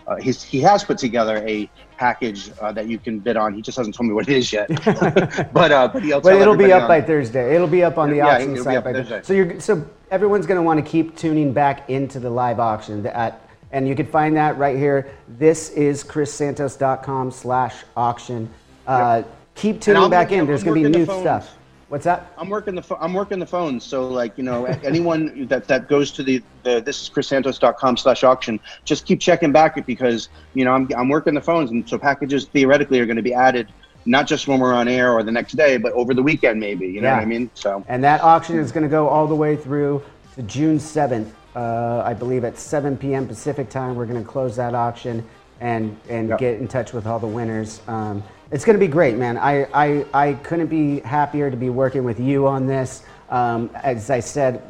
[0.08, 3.54] Uh, his, he has put together a package uh, that you can bid on.
[3.54, 4.68] He just hasn't told me what it is yet.
[5.54, 7.56] but uh, but But it'll be up on- by Thursday.
[7.56, 9.22] It'll be up on the Yeah, auction site by Thursday.
[9.24, 13.06] So you're so everyone's going to want to keep tuning back into the live auction
[13.08, 13.41] at
[13.72, 15.12] and you can find that right here.
[15.28, 18.50] This is chrissantos.com slash auction.
[18.88, 19.24] Uh,
[19.56, 20.46] Keep tuning back in.
[20.46, 21.58] There's going to be new stuff.
[21.88, 22.34] What's that?
[22.38, 25.88] I'm working the pho- I'm working the phones, so like you know anyone that that
[25.88, 30.65] goes to the the this is chrissantos.com slash auction, just keep checking back because you
[30.65, 33.71] know I'm I'm working the phones, and so packages theoretically are going to be added
[34.08, 36.88] not just when we're on air or the next day, but over the weekend maybe.
[36.88, 37.15] You know Yeah.
[37.15, 37.52] what I mean?
[37.54, 40.04] So And that auction is going to go all the way through
[40.36, 41.30] to June 7th.
[41.56, 43.28] Uh, I believe at 7 p.m.
[43.28, 45.24] Pacific time, we're going to close that auction
[45.62, 46.39] and and Yep.
[46.39, 47.82] get in touch with all the winners.
[47.88, 49.38] Um, it's going to be great, man.
[49.38, 53.03] I, I I couldn't be happier to be working with you on this.
[53.29, 54.62] Um, as I said,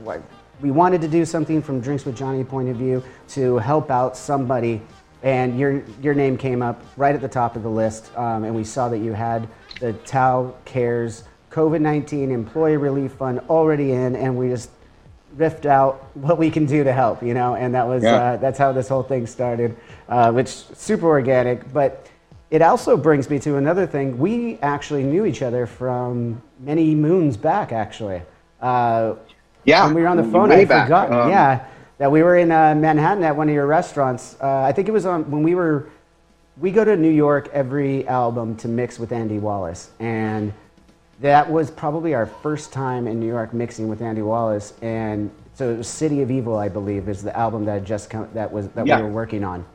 [0.62, 4.16] we wanted to do something from Drinks with Johnny point of view to help out
[4.16, 4.82] somebody,
[5.24, 8.56] and your your name came up right at the top of the list, um, and
[8.56, 9.48] we saw that you had
[9.82, 14.70] the Tao Cares COVID nineteen Employee Relief Fund already in, and we just
[15.38, 18.16] riffed out what we can do to help, you know, and that was Yeah.
[18.16, 19.76] uh, that's how this whole thing started,
[20.08, 22.08] uh, which super organic, but.
[22.52, 24.18] It also brings me to another thing.
[24.18, 28.22] We actually knew each other from many moons back, actually.
[28.62, 29.16] Uh,
[29.66, 31.12] Yeah, when we were on the phone, I forgot.
[31.12, 31.66] Um, yeah,
[31.98, 34.38] that we were in uh, Manhattan at one of your restaurants.
[34.40, 35.90] Uh, I think it was on when we were.
[36.58, 40.54] We go to New York every album to mix with Andy Wallace, and
[41.20, 44.74] that was probably our first time in New York mixing with Andy Wallace.
[44.82, 48.30] And so it was City of Evil, I believe, is the album that just come,
[48.34, 48.98] that was that Yeah.
[48.98, 49.66] we were working on.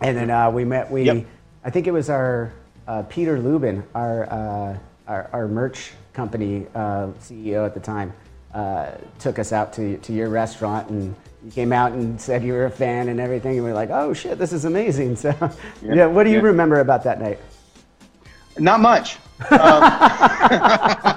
[0.00, 0.90] And then uh, we met.
[0.90, 1.26] We, Yep.
[1.64, 2.52] I think it was our
[2.88, 8.12] uh, Peter Lubin, our, uh, our our merch company uh, CEO at the time,
[8.52, 12.52] uh, took us out to to your restaurant, and you came out and said you
[12.52, 15.16] were a fan and everything, and we were like, oh shit, this is amazing.
[15.22, 15.32] So,
[15.82, 16.42] yeah, what do you yeah.
[16.42, 17.38] remember about that night?
[18.58, 19.18] Not much.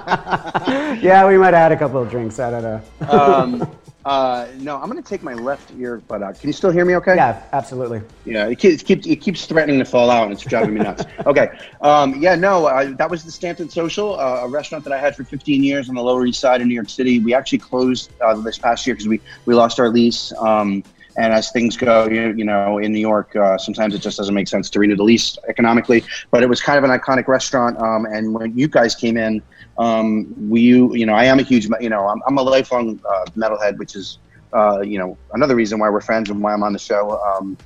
[1.02, 2.40] Yeah, we might have had a couple of drinks.
[2.40, 2.82] I don't know.
[3.08, 3.75] Um,
[4.06, 6.38] uh, no, I'm going to take my left ear out.
[6.38, 7.16] Can you still hear me okay?
[7.16, 8.00] yeah, absolutely.
[8.24, 10.80] Yeah, it keeps, it keeps it keeps threatening to fall out, and it's driving me
[10.80, 11.04] nuts.
[11.26, 11.48] Okay,
[11.80, 15.16] um, yeah, no, I, that was the Stanton Social, uh, a restaurant that I had
[15.16, 17.18] for 15 years on the Lower East Side of New York City.
[17.18, 20.32] We actually closed uh, this past year because we we lost our lease.
[20.38, 20.84] Um,
[21.18, 24.34] and as things go, you, you know, in New York, uh, sometimes it just doesn't
[24.34, 26.04] make sense to renew the lease economically.
[26.30, 27.80] But it was kind of an iconic restaurant.
[27.80, 29.42] Um, and when you guys came in,
[29.78, 33.24] um, we, you know, I am a huge, you know, I'm, I'm a lifelong uh,
[33.36, 34.18] metalhead, which is,
[34.54, 37.20] uh, you know, another reason why we're friends and why I'm on the show.
[37.20, 37.58] Um,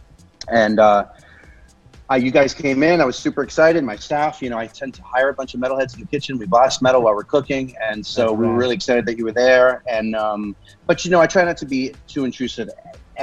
[0.49, 1.07] and uh,
[2.11, 3.01] uh, you guys came in.
[3.01, 3.85] I was super excited.
[3.85, 6.38] My staff, you know, I tend to hire a bunch of metalheads in the kitchen.
[6.38, 8.59] We blast metal while we're cooking, and so That's we were right.
[8.59, 9.85] really excited that you were there.
[9.88, 12.68] And um, but you know, I try not to be too intrusive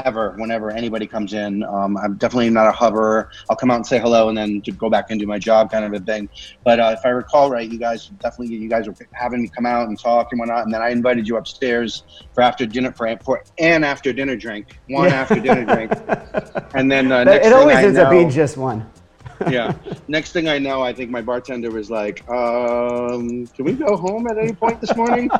[0.05, 1.63] ever whenever anybody comes in.
[1.63, 3.29] Um, I'm definitely not a hoverer.
[3.49, 5.71] I'll come out and say hello and then to go back and do my job,
[5.71, 6.29] kind of a thing.
[6.63, 9.65] But uh, if I recall right, you guys definitely you guys were having me come
[9.65, 13.17] out and talk and whatnot, and then I invited you upstairs for after dinner for
[13.23, 15.91] for an after dinner drink, one after dinner drink,
[16.73, 18.89] and then uh, next it always ends up being just one.
[19.49, 19.73] yeah.
[20.07, 24.27] Next thing I know, I think my bartender was like, um, "Can we go home
[24.27, 25.29] at any point this morning?"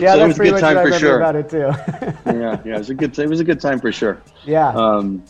[0.00, 1.16] Yeah, So that's was a good much time what I for remember sure.
[1.16, 1.58] about it too.
[2.38, 2.74] yeah, yeah.
[2.76, 3.18] It was a good.
[3.18, 4.22] It was a good time for sure.
[4.44, 4.68] yeah.
[4.68, 5.24] Um,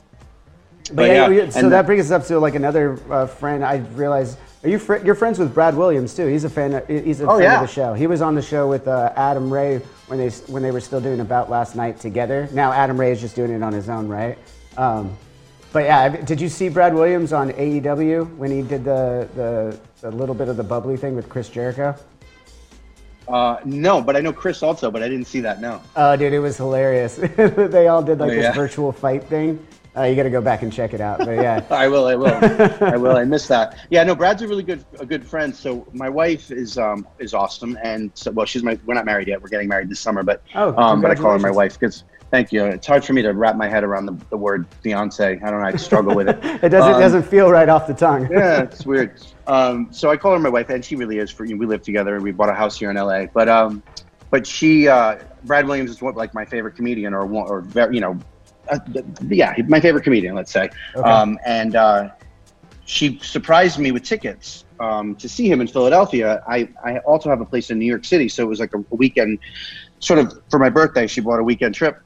[0.88, 3.64] But, But yeah, yeah, so and- that brings us up to like another uh, friend.
[3.64, 6.27] I realized, are you fr- you're friends with Brad Williams too?
[6.27, 6.74] He's a fan.
[6.74, 7.61] Of, he's a Oh, fan yeah.
[7.62, 7.94] of the show.
[7.94, 11.01] He was on the show with uh, Adam Ray when they when they were still
[11.01, 12.46] doing About Last Night together.
[12.53, 14.37] Now Adam Ray is just doing it on his own, right?
[14.77, 15.16] Um,
[15.72, 20.11] but yeah, did you see Brad Williams on AEW when he did the, the the
[20.11, 21.94] little bit of the bubbly thing with Chris Jericho?
[23.28, 25.61] uh, no, but I know Chris also, but I didn't see that.
[25.61, 25.83] No.
[25.96, 27.16] Oh, dude, it was hilarious.
[27.37, 29.64] they all did like Oh, this virtual fight thing.
[29.96, 31.18] Uh, you got to go back and check it out.
[31.18, 31.62] But yeah.
[31.70, 32.07] I will.
[32.07, 32.28] I will.
[32.81, 33.16] I will.
[33.16, 33.76] I missed that.
[33.90, 34.04] Yeah.
[34.04, 34.14] No.
[34.14, 35.54] Brad's a really good, a good friend.
[35.54, 38.78] So my wife is um is awesome, and so well, she's my.
[38.87, 39.42] We're not married yet.
[39.42, 42.04] We're getting married this summer, but Oh, um, but I call her my wife because.
[42.30, 42.64] Thank you.
[42.66, 45.24] It's hard for me to wrap my head around the, the word fiance.
[45.24, 45.66] I don't know.
[45.66, 46.38] I struggle with it.
[46.62, 48.28] It doesn't Um, doesn't feel right off the tongue.
[48.30, 49.20] yeah, it's weird.
[49.46, 51.30] Um, so I call her my wife, and she really is.
[51.30, 53.26] For we live together, and we bought a house here in LA.
[53.26, 53.82] But um,
[54.30, 57.94] but she, uh, Brad Williams is one, like my favorite comedian, or one, or very,
[57.94, 58.18] you know,
[58.68, 58.78] uh,
[59.28, 60.68] yeah, my favorite comedian, let's say.
[60.94, 61.08] Okay.
[61.08, 62.10] Um, and uh,
[62.84, 66.42] she surprised me with tickets um, to see him in Philadelphia.
[66.46, 68.78] I, I also have a place in New York City, so it was like a,
[68.78, 69.38] a weekend,
[70.00, 71.06] sort of for my birthday.
[71.06, 72.02] She bought a weekend trip.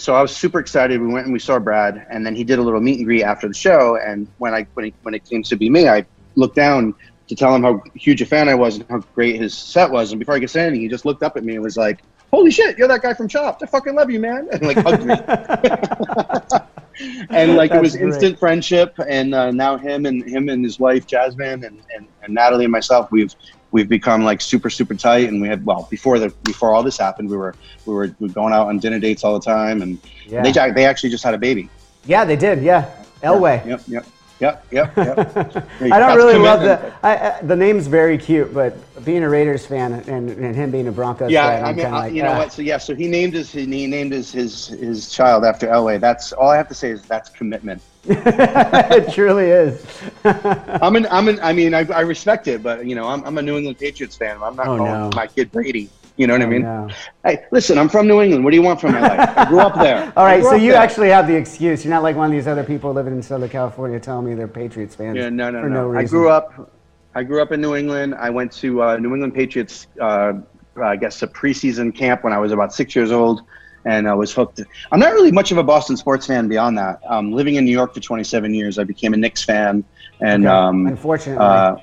[0.00, 0.98] So I was super excited.
[0.98, 3.22] We went and we saw Brad, and then he did a little meet and greet
[3.22, 3.96] after the show.
[3.96, 6.94] And when I when, he, when it came to be me, I looked down
[7.28, 10.12] to tell him how huge a fan I was and how great his set was.
[10.12, 12.00] And before I could say anything, he just looked up at me and was like,
[12.32, 13.62] "Holy shit, you're that guy from Chopped!
[13.62, 15.14] I fucking love you, man!" And like hugged me.
[17.30, 18.14] and like it was That's great.
[18.14, 18.94] instant friendship.
[19.06, 22.72] And uh, now him and him and his wife Jasmine and, and, and Natalie and
[22.72, 23.34] myself, we've
[23.72, 25.28] we've become like super super tight.
[25.28, 27.54] And we had well before the before all this happened, we were
[27.86, 30.42] we were, we were going out on dinner dates all the time, and Yeah.
[30.42, 31.68] they they actually just had a baby.
[32.06, 32.62] Yeah, they did.
[32.62, 32.90] Yeah,
[33.22, 33.64] Elway.
[33.66, 34.06] Yep, yep,
[34.40, 34.96] yep, yep.
[34.96, 35.36] yep.
[35.80, 36.92] I don't really love the.
[37.02, 40.88] I, I, the name's very cute, but being a Raiders fan and, and him being
[40.88, 42.38] a Broncos Yeah, fan, I mean, I- like, you know ah.
[42.38, 42.52] what?
[42.52, 46.00] So yeah, so he named his he named his his his child after Elway.
[46.00, 47.82] That's all I have to say is that's commitment.
[48.08, 49.84] it truly is.
[50.24, 53.36] I'm an I'm an I mean I, I respect it, but you know I'm I'm
[53.38, 54.42] a New England Patriots fan.
[54.42, 55.10] I'm not Oh, calling no.
[55.14, 55.90] my kid Brady.
[56.16, 56.62] You know what I Oh, mean?
[56.62, 56.88] no.
[57.24, 58.44] Hey, listen, I'm from New England.
[58.44, 59.38] What do you want from my life?
[59.38, 60.12] I grew up there.
[60.16, 60.80] All I right, so you there.
[60.80, 61.82] actually have the excuse.
[61.84, 64.48] You're not like one of these other people living in Southern California telling me they're
[64.48, 65.16] Patriots fans.
[65.16, 65.92] Yeah, no, no, for no.
[65.92, 66.70] no I grew up.
[67.14, 68.14] I grew up in New England.
[68.14, 70.34] I went to uh, New England Patriots, uh,
[70.82, 73.42] I guess, a preseason camp when I was about six years old,
[73.84, 74.60] and I was hooked.
[74.92, 77.00] I'm not really much of a Boston sports fan beyond that.
[77.08, 79.84] Um, living in New York for 27 years, I became a Knicks fan,
[80.20, 80.54] and Okay.
[80.54, 81.44] um, Unfortunately.
[81.44, 81.76] uh,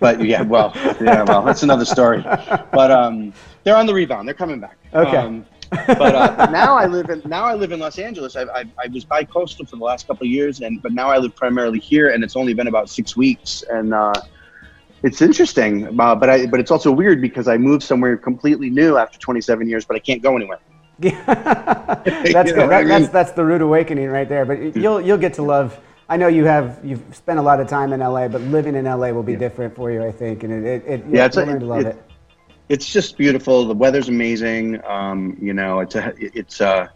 [0.00, 2.22] but yeah, well, yeah, well, that's another story.
[2.72, 3.32] But um,
[3.64, 4.26] they're on the rebound.
[4.26, 4.76] They're coming back.
[4.94, 5.16] Okay.
[5.16, 8.36] Um, but uh, now I live in now I live in Los Angeles.
[8.36, 11.18] I, I, I was bi-coastal for the last couple of years, and but now I
[11.18, 14.12] live primarily here, and it's only been about six weeks, and uh,
[15.02, 15.98] it's interesting.
[16.00, 19.68] Uh, but I but it's also weird because I moved somewhere completely new after 27
[19.68, 20.58] years, but I can't go anywhere.
[20.98, 22.72] that's You know good.
[22.72, 24.44] I That, that's that's the rude awakening right there.
[24.44, 25.78] But you'll you'll get to love.
[26.08, 28.84] I know you have you've spent a lot of time in LA, but living in
[28.84, 31.36] LA will be different for you, I think, and it it, it Yeah, you'll, it's
[31.36, 32.02] a- learn to love it- it.
[32.68, 33.66] it's just beautiful.
[33.66, 34.80] The weather's amazing.
[34.86, 36.88] Um, you know, it's a, it's uh,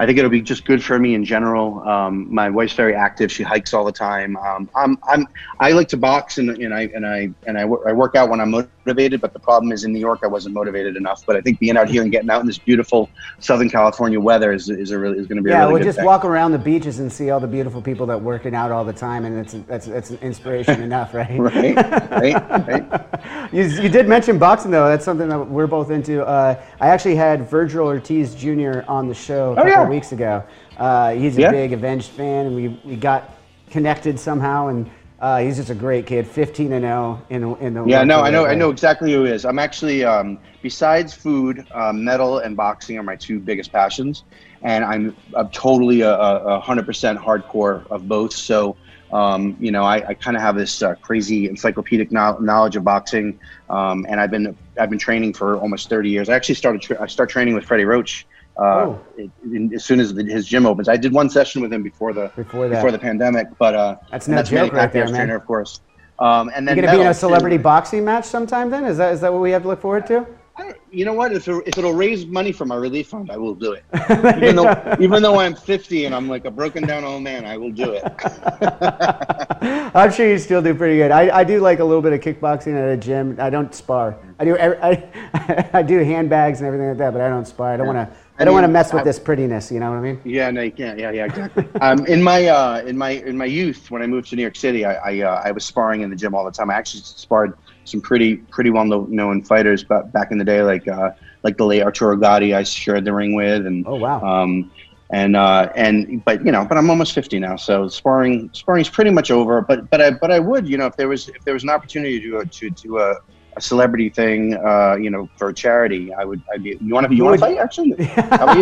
[0.00, 1.86] I think it'll be just good for me in general.
[1.86, 3.30] Um, my wife's very active.
[3.30, 4.34] She hikes all the time.
[4.38, 5.26] Um, I'm, I'm,
[5.60, 8.40] I like to box and, and I, and I, and I, I work out when
[8.40, 11.22] I'm motivated, but the problem is in New York, I wasn't motivated enough.
[11.26, 14.54] But I think being out here and getting out in this beautiful Southern California weather
[14.54, 16.06] is, is a really, is going to be a Yeah, really we'll just thing.
[16.06, 18.94] walk around the beaches and see all the beautiful people that working out all the
[18.94, 21.38] time, and it's that's that's an inspiration enough, right?
[21.38, 23.06] Right, right, right.
[23.52, 24.88] You, you did mention boxing though.
[24.88, 26.24] That's something that we're both into.
[26.24, 28.82] Uh, I actually had Virgil Ortiz Jr.
[28.86, 29.88] on the show Oh, yeah.
[29.90, 30.42] Weeks ago.
[30.78, 31.50] Uh, he's a Yeah.
[31.50, 33.34] big Avenged fan, and we, we got
[33.70, 34.68] connected somehow.
[34.68, 34.88] And
[35.20, 38.20] uh, he's just a great kid, 15 and 0 in the in the Yeah, no,
[38.20, 39.44] I know, I know exactly who he is.
[39.44, 44.24] I'm actually, um, besides food, uh, metal and boxing are my two biggest passions,
[44.62, 48.32] and I'm, I'm totally a, a, a hundred percent hardcore of both.
[48.32, 48.76] So,
[49.12, 52.84] um, you know, I, I kind of have this uh, crazy encyclopedic know- knowledge of
[52.84, 53.38] boxing,
[53.68, 56.28] um, and I've been I've been training for almost 30 years.
[56.30, 58.26] I actually started tra- I started training with Freddie Roach.
[58.60, 58.98] Uh, Oh.
[59.44, 62.12] in- as soon as the, his gym opens, I did one session with him before
[62.12, 62.74] the Before that.
[62.76, 63.46] before the pandemic.
[63.58, 65.14] But uh, That's no Manny joke right there, man.
[65.14, 65.80] trainer, of course.
[66.18, 67.18] Um, and then You gonna be in a too.
[67.18, 68.68] celebrity boxing match sometime?
[68.70, 70.26] Then is that is that what we have to look forward to?
[70.58, 71.32] I You know what?
[71.32, 73.84] If, it, if it'll raise money for my relief fund, I will do it.
[74.42, 77.56] even though even though I'm 50 and I'm like a broken down old man, I
[77.56, 78.04] will do it.
[79.94, 81.10] I'm sure you still do pretty good.
[81.10, 83.36] I, I do like a little bit of kickboxing at a gym.
[83.40, 84.16] I don't spar.
[84.38, 87.72] I do every- I, I do handbags and everything like that, but I don't spar.
[87.72, 88.16] I don't want to.
[88.40, 89.70] I I don't want to mess with I- this prettiness.
[89.70, 90.20] You know what I mean?
[90.24, 90.98] yeah, no, you can't.
[90.98, 91.68] Yeah, yeah, exactly.
[91.82, 94.56] um, in my uh, in my in my youth, when I moved to New York
[94.56, 96.70] City, I I, uh, I was sparring in the gym all the time.
[96.70, 97.52] I actually sparred
[97.84, 101.10] some pretty pretty well known fighters, but back in the day, like uh,
[101.42, 104.22] like the late Arturo Gatti, I shared the ring with, and Oh wow.
[104.22, 104.70] Um,
[105.12, 109.10] and uh, and but you know, but I'm almost 50 now, so sparring sparring's pretty
[109.10, 109.60] much over.
[109.60, 111.70] But but I but I would, you know, if there was if there was an
[111.70, 113.16] opportunity to to to a,
[113.60, 116.42] a celebrity thing, uh, you know, for a charity, I would.
[116.52, 116.78] I'd be.
[116.80, 117.92] You want to you want to fight actually?
[118.04, 118.58] How about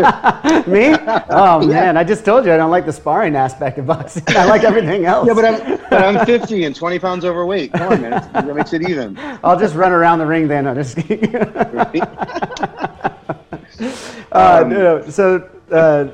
[0.66, 0.72] you?
[0.72, 0.96] Me?
[1.30, 4.24] Oh man, I just told you I don't like the sparring aspect of boxing.
[4.28, 5.26] I like everything else.
[5.28, 7.72] Yeah, but I'm but I'm 50 and 20 pounds overweight.
[7.72, 9.16] Come on, man, it's- that makes it even.
[9.44, 10.66] I'll just run around the ring then.
[10.66, 10.98] I'm just
[14.32, 16.08] uh, Um, no, no, so uh,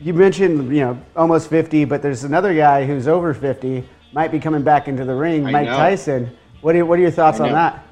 [0.00, 4.38] you mentioned you know almost 50, but there's another guy who's over 50, might be
[4.40, 5.76] coming back into the ring, I Mike know.
[5.76, 6.36] Tyson.
[6.62, 7.84] What are what are your thoughts on that?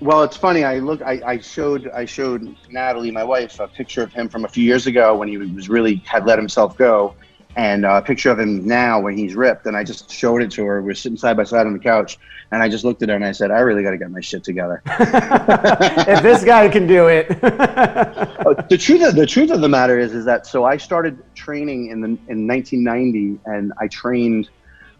[0.00, 0.62] Well, it's funny.
[0.62, 1.00] I look.
[1.00, 1.88] I, I showed.
[1.88, 5.28] I showed Natalie, my wife, a picture of him from a few years ago when
[5.28, 7.14] he was really had let himself go,
[7.56, 9.64] and uh, a picture of him now when he's ripped.
[9.64, 10.82] And I just showed it to her.
[10.82, 12.18] We are sitting side by side on the couch,
[12.52, 14.20] and I just looked at her and I said, "I really got to get my
[14.20, 19.62] shit together." if this guy can do it, Uh, the truth of the truth of
[19.62, 23.88] the matter is is that so I started training in the in 1990 and I
[23.88, 24.50] trained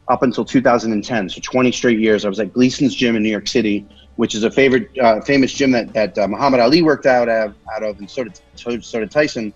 [0.09, 3.49] up until 2010 so 20 straight years I was at Gleason's gym in New York
[3.49, 3.87] City
[4.17, 7.55] which is a favorite uh, famous gym that that uh, Muhammad Ali worked out of,
[7.75, 9.53] out of and so did so, so did Tyson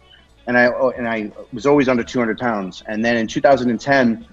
[0.47, 4.27] and I oh, and I was always under 200 pounds and then in 2010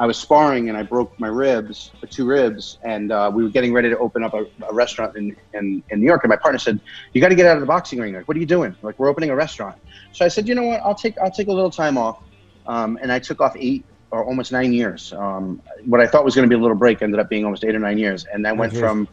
[0.00, 3.50] I was sparring and I broke my ribs, uh, two ribs, and uh, we were
[3.50, 6.24] getting ready to open up a, a restaurant in, in, in New York.
[6.24, 6.80] And my partner said,
[7.12, 8.14] "You got to get out of the boxing ring.
[8.14, 8.74] Like, what are you doing?
[8.80, 9.76] Like, we're opening a restaurant."
[10.12, 10.80] So I said, "You know what?
[10.80, 12.22] I'll take I'll take a little time off."
[12.66, 15.12] Um, and I took off eight or almost nine years.
[15.12, 17.62] Um, what I thought was going to be a little break ended up being almost
[17.64, 18.24] eight or nine years.
[18.32, 18.80] And I went geez.
[18.80, 19.06] from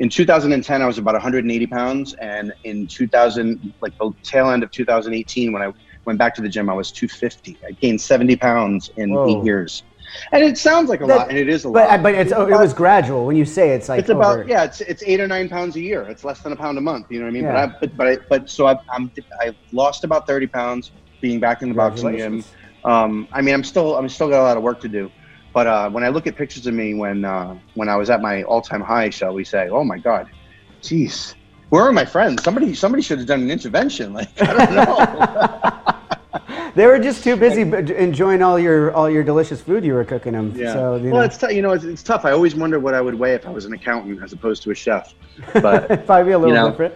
[0.00, 4.70] in 2010 I was about 180 pounds, and in 2000, like the tail end of
[4.70, 5.72] 2018, when I
[6.06, 7.58] went back to the gym, I was 250.
[7.68, 9.28] I gained 70 pounds in Whoa.
[9.40, 9.84] eight years.
[10.32, 12.02] And it sounds like a That- lot, and it is a but lot.
[12.02, 13.26] but it's, it was gradual.
[13.26, 15.76] When you say it's like It's about over- yeah, it's it's eight or nine pounds
[15.76, 16.02] a year.
[16.02, 17.06] It's less than a pound a month.
[17.10, 17.44] You know what I mean?
[17.44, 17.66] Yeah.
[17.66, 20.90] But I but but, I, but so I, I'm I lost about thirty pounds
[21.20, 22.42] being back in the boxing gym.
[22.84, 25.12] Um, I mean, I'm still I'm still got a lot of work to do.
[25.52, 28.20] But uh, when I look at pictures of me when uh, when I was at
[28.22, 29.68] my all time high, shall we say?
[29.68, 30.28] Oh my God,
[30.82, 31.34] jeez,
[31.70, 32.42] where are my friends?
[32.44, 34.12] Somebody somebody should have done an intervention.
[34.20, 36.72] Like I don't know.
[36.76, 40.04] they were just too busy b- enjoying all your all your delicious food you were
[40.04, 40.52] cooking them.
[40.54, 40.72] Yeah.
[40.72, 42.24] So, you well, know, it's t- you know it's, it's tough.
[42.24, 44.70] I always wonder what I would weigh if I was an accountant as opposed to
[44.70, 45.14] a chef.
[45.54, 46.94] But probably a little you know, different.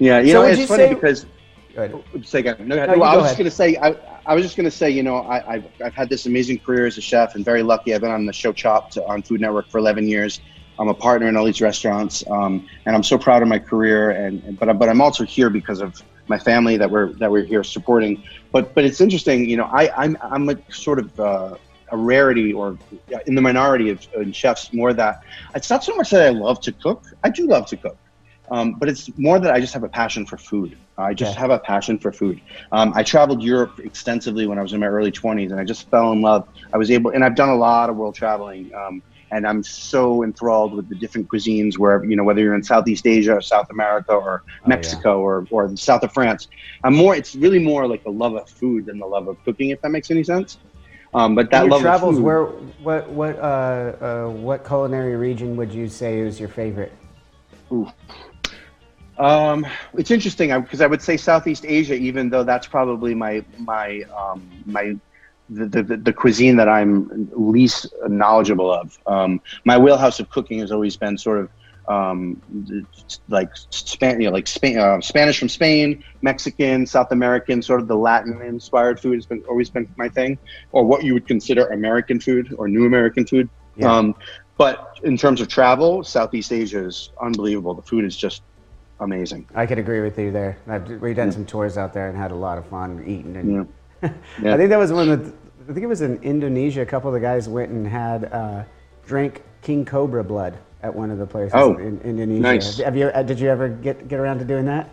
[0.00, 1.26] yeah, you So know it's you funny say- because
[1.74, 2.26] Go ahead.
[2.26, 2.56] say again.
[2.60, 3.94] No, No, no, you I was just gonna say I,
[4.26, 6.98] I was just gonna say you know I, I've I've had this amazing career as
[6.98, 7.94] a chef and very lucky.
[7.94, 10.40] I've been on the show Chopped on Food Network for 11 years.
[10.78, 14.10] I'm a partner in all these restaurants, um, and I'm so proud of my career.
[14.10, 15.94] And and- but but I'm also here because of
[16.28, 18.22] my family that we're that we're here supporting.
[18.52, 19.68] But but it's interesting, you know.
[19.72, 21.56] I I'm I'm a sort of uh,
[21.92, 22.78] a rarity or
[23.26, 25.16] in the minority of in chefs more that
[25.54, 27.04] it's not so much that I love to cook.
[27.24, 27.98] I do love to cook.
[28.50, 30.74] Um, but it's more that I just have a passion for food.
[30.98, 31.40] I just Yeah.
[31.40, 32.40] have a passion for food.
[32.72, 35.88] Um, I traveled Europe extensively when I was in my early 20s, and I just
[35.90, 36.44] fell in love.
[36.74, 40.22] I was able, and I've done a lot of world traveling, um, and I'm so
[40.24, 41.78] enthralled with the different cuisines.
[41.78, 45.68] Where you know, whether you're in Southeast Asia, or South America, or Mexico, or or
[45.68, 46.46] the south of France,
[46.84, 47.14] I'm more.
[47.14, 49.90] It's really more like the love of food than the love of cooking, if that
[49.90, 50.58] makes any sense.
[51.14, 55.56] Um, but that love travels, of food, where what what uh, uh, what culinary region
[55.56, 56.92] would you say is your favorite?
[59.20, 64.02] Um, it's interesting because I would say Southeast Asia, even though that's probably my my
[64.16, 64.96] um, my
[65.50, 68.98] the, the, the cuisine that I'm least knowledgeable of.
[69.06, 71.50] Um, my wheelhouse of cooking has always been sort of
[71.88, 72.40] um,
[73.28, 77.88] like Span, you know, like Spain, uh, Spanish from Spain, Mexican, South American, sort of
[77.88, 80.38] the Latin-inspired food has been always been my thing,
[80.72, 83.50] or what you would consider American food or New American food.
[83.76, 83.92] Yeah.
[83.92, 84.14] Um,
[84.56, 87.74] but in terms of travel, Southeast Asia is unbelievable.
[87.74, 88.42] The food is just
[89.00, 89.46] amazing.
[89.54, 90.56] I could agree with you there.
[90.68, 93.36] I've, we've done some tours out there and had a lot of fun eating.
[93.36, 93.68] And
[94.02, 94.10] Yeah.
[94.42, 94.54] Yeah.
[94.54, 95.32] I think that was one of the,
[95.68, 96.80] I think it was in Indonesia.
[96.82, 98.64] A couple of the guys went and had uh,
[99.06, 102.40] drank king cobra blood at one of the places Oh, in Indonesia.
[102.40, 102.78] nice.
[102.78, 103.08] Have you?
[103.08, 104.88] uh, Did you ever get get around to doing that?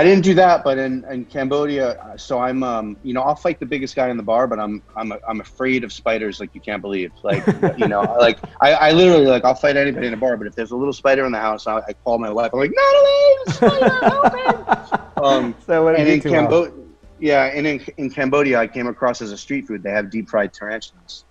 [0.00, 3.60] I didn't do that, but in, in Cambodia, so I'm, um, you know, I'll fight
[3.60, 6.60] the biggest guy in the bar, but I'm, I'm, I'm afraid of spiders like you
[6.62, 7.12] can't believe.
[7.22, 7.46] Like,
[7.76, 10.54] you know, like I, I literally like I'll fight anybody in a bar, but if
[10.54, 12.50] there's a little spider in the house, I, I call my wife.
[12.54, 15.06] I'm like, Natalie, spider!
[15.22, 16.22] Um, So what and in?
[16.22, 16.72] Cambodia,
[17.18, 19.82] yeah, and in, in Cambodia, I came across as a street food.
[19.82, 21.26] They have deep fried tarantulas,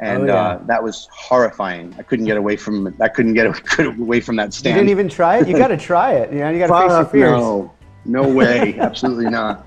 [0.00, 0.34] and Oh, yeah.
[0.34, 1.94] uh, that was horrifying.
[1.98, 3.46] I couldn't get away from I couldn't get
[3.78, 5.46] away from that You didn't even try it.
[5.48, 6.32] You got to try it.
[6.32, 7.38] You know, you got to face your fears.
[7.38, 7.73] No,
[8.04, 9.66] no way, absolutely not.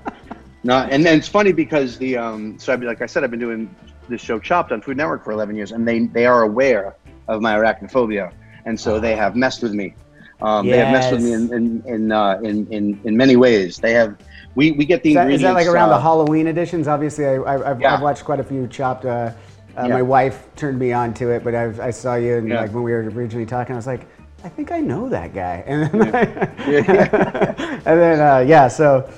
[0.64, 3.40] Not, and then it's funny because the um, so been, like I said, I've been
[3.40, 3.74] doing
[4.08, 6.96] this show Chopped on Food Network for 11 years, and they they are aware
[7.28, 8.32] of my arachnophobia,
[8.64, 9.94] and so they have messed with me.
[10.40, 13.78] Um, They have messed with me in in in, uh, in in in many ways.
[13.78, 14.16] They have.
[14.54, 15.42] We, we get the Is that, is ingredients.
[15.44, 16.88] that like around uh, the Halloween editions?
[16.88, 17.94] Obviously, I, I, I've, Yeah.
[17.94, 19.04] I've watched quite a few chopped.
[19.04, 19.32] Uh, uh,
[19.76, 19.86] Yeah.
[19.88, 22.62] My wife turned me on to it, but I've, I saw you and Yeah.
[22.62, 24.08] like when we were originally talking, I was like,
[24.44, 25.64] I think I know that guy.
[25.66, 26.14] And then,
[27.86, 29.08] and then uh, yeah, so.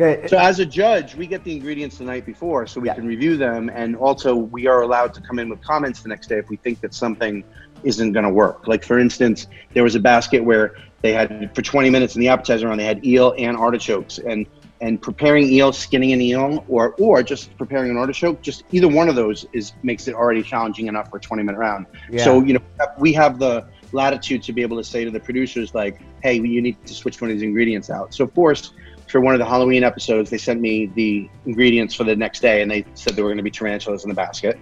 [0.00, 2.94] uh, So as a judge, we get the ingredients the night before, so we Yeah.
[2.94, 6.28] can review them, and also we are allowed to come in with comments the next
[6.28, 7.42] day if we think that something
[7.84, 8.66] isn't going to work.
[8.66, 12.28] Like for instance, there was a basket where they had for 20 minutes in the
[12.28, 14.46] appetizer on, they had eel and artichokes, and
[14.82, 19.08] and preparing eel, skinning an eel, or or just preparing an artichoke, just either one
[19.08, 21.86] of those is makes it already challenging enough for a 20 minute round.
[22.10, 22.24] Yeah.
[22.24, 22.60] So you know
[22.98, 26.60] we have the latitude to be able to say to the producers like, hey, you
[26.60, 28.14] need to switch one of these ingredients out.
[28.14, 28.72] So of course
[29.08, 32.62] for one of the Halloween episodes, they sent me the ingredients for the next day,
[32.62, 34.58] and they said there were going to be tarantulas in the basket.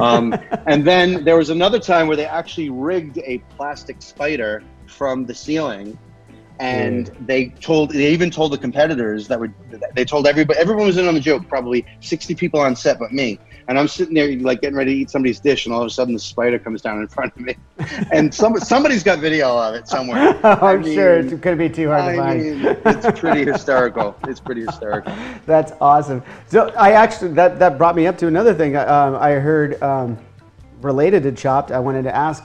[0.00, 0.34] Um,
[0.66, 5.34] and then there was another time where they actually rigged a plastic spider from the
[5.34, 5.98] ceiling,
[6.60, 9.52] and they told they even told the competitors that were
[9.94, 13.12] they told everybody everyone was in on the joke, probably sixty people on set but
[13.12, 13.38] me.
[13.68, 15.90] And I'm sitting there like getting ready to eat somebody's dish, and all of a
[15.90, 17.54] sudden the spider comes down in front of me,
[18.12, 20.38] and some somebody's got video of it somewhere.
[20.44, 22.62] I'm I sure mean- it couldn't be too hard to find.
[22.62, 24.16] mean, it's pretty hysterical.
[24.26, 25.12] It's pretty hysterical.
[25.46, 26.22] That's awesome.
[26.46, 28.74] So I actually that that brought me up to another thing.
[28.74, 30.18] Um, I heard um,
[30.80, 31.70] related to Chopped.
[31.70, 32.44] I wanted to ask.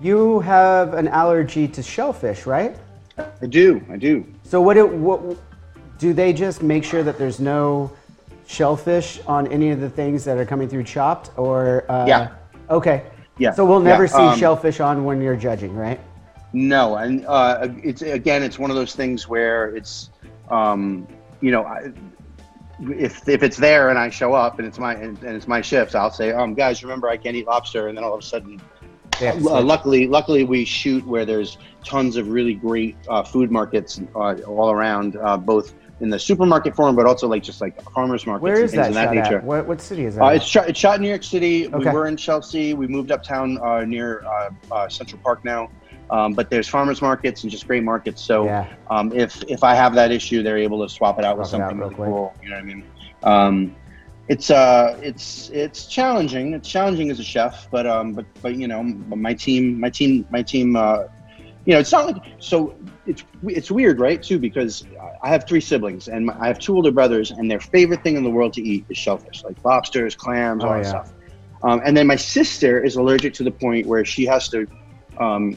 [0.00, 2.74] You have an allergy to shellfish, right?
[3.42, 3.84] I do.
[3.90, 4.26] I do.
[4.42, 4.76] So what?
[4.76, 5.36] It, what
[5.98, 7.92] do they just make sure that there's no
[8.46, 12.34] shellfish on any of the things that are coming through Chopped, or uh, Yeah.
[12.68, 13.04] Okay.
[13.38, 13.52] Yeah.
[13.52, 16.00] So we'll never Yeah, see um, shellfish on when you're judging, right?
[16.52, 20.10] No, and uh, it's again, it's one of those things where it's,
[20.50, 21.06] um,
[21.40, 21.92] you know, I,
[22.80, 25.60] if if it's there and I show up and it's my and, and it's my
[25.60, 28.22] shift, I'll say, um, guys, remember I can't eat lobster, and then all of a
[28.22, 28.60] sudden.
[29.20, 34.00] Yeah, Uh, luckily, luckily we shoot where there's tons of really great uh, food markets
[34.14, 38.26] uh, all around, uh, both in the supermarket form, but also like just like farmers
[38.26, 39.38] markets Where and things that of that nature.
[39.38, 39.44] at?
[39.44, 40.24] What, what city is that?
[40.24, 40.68] Uh, it's shot.
[40.68, 41.66] It's shot in New York City.
[41.66, 41.76] Okay.
[41.76, 42.72] We were in Chelsea.
[42.72, 45.70] We moved uptown uh, near uh, uh, Central Park now.
[46.10, 48.20] Um, but there's farmers markets and just great markets.
[48.22, 48.66] So Yeah.
[48.90, 51.60] um, if if I have that issue, they're able to swap it out with Swap
[51.60, 52.08] it out something real really quick.
[52.08, 52.34] cool.
[52.42, 52.84] You know what I mean?
[53.22, 53.76] Um,
[54.30, 56.54] it's uh it's it's challenging.
[56.54, 60.24] It's challenging as a chef, but um but but you know my team my team
[60.30, 60.98] my team uh
[61.66, 62.76] you know it's not like so
[63.06, 64.86] it's it's weird right too because
[65.24, 68.16] I have three siblings and my, I have two older brothers and their favorite thing
[68.16, 70.88] in the world to eat is shellfish like lobsters, clams, all Oh, that yeah.
[70.88, 71.12] stuff.
[71.64, 74.66] Um, and then my sister is allergic to the point where she has to
[75.20, 75.56] um,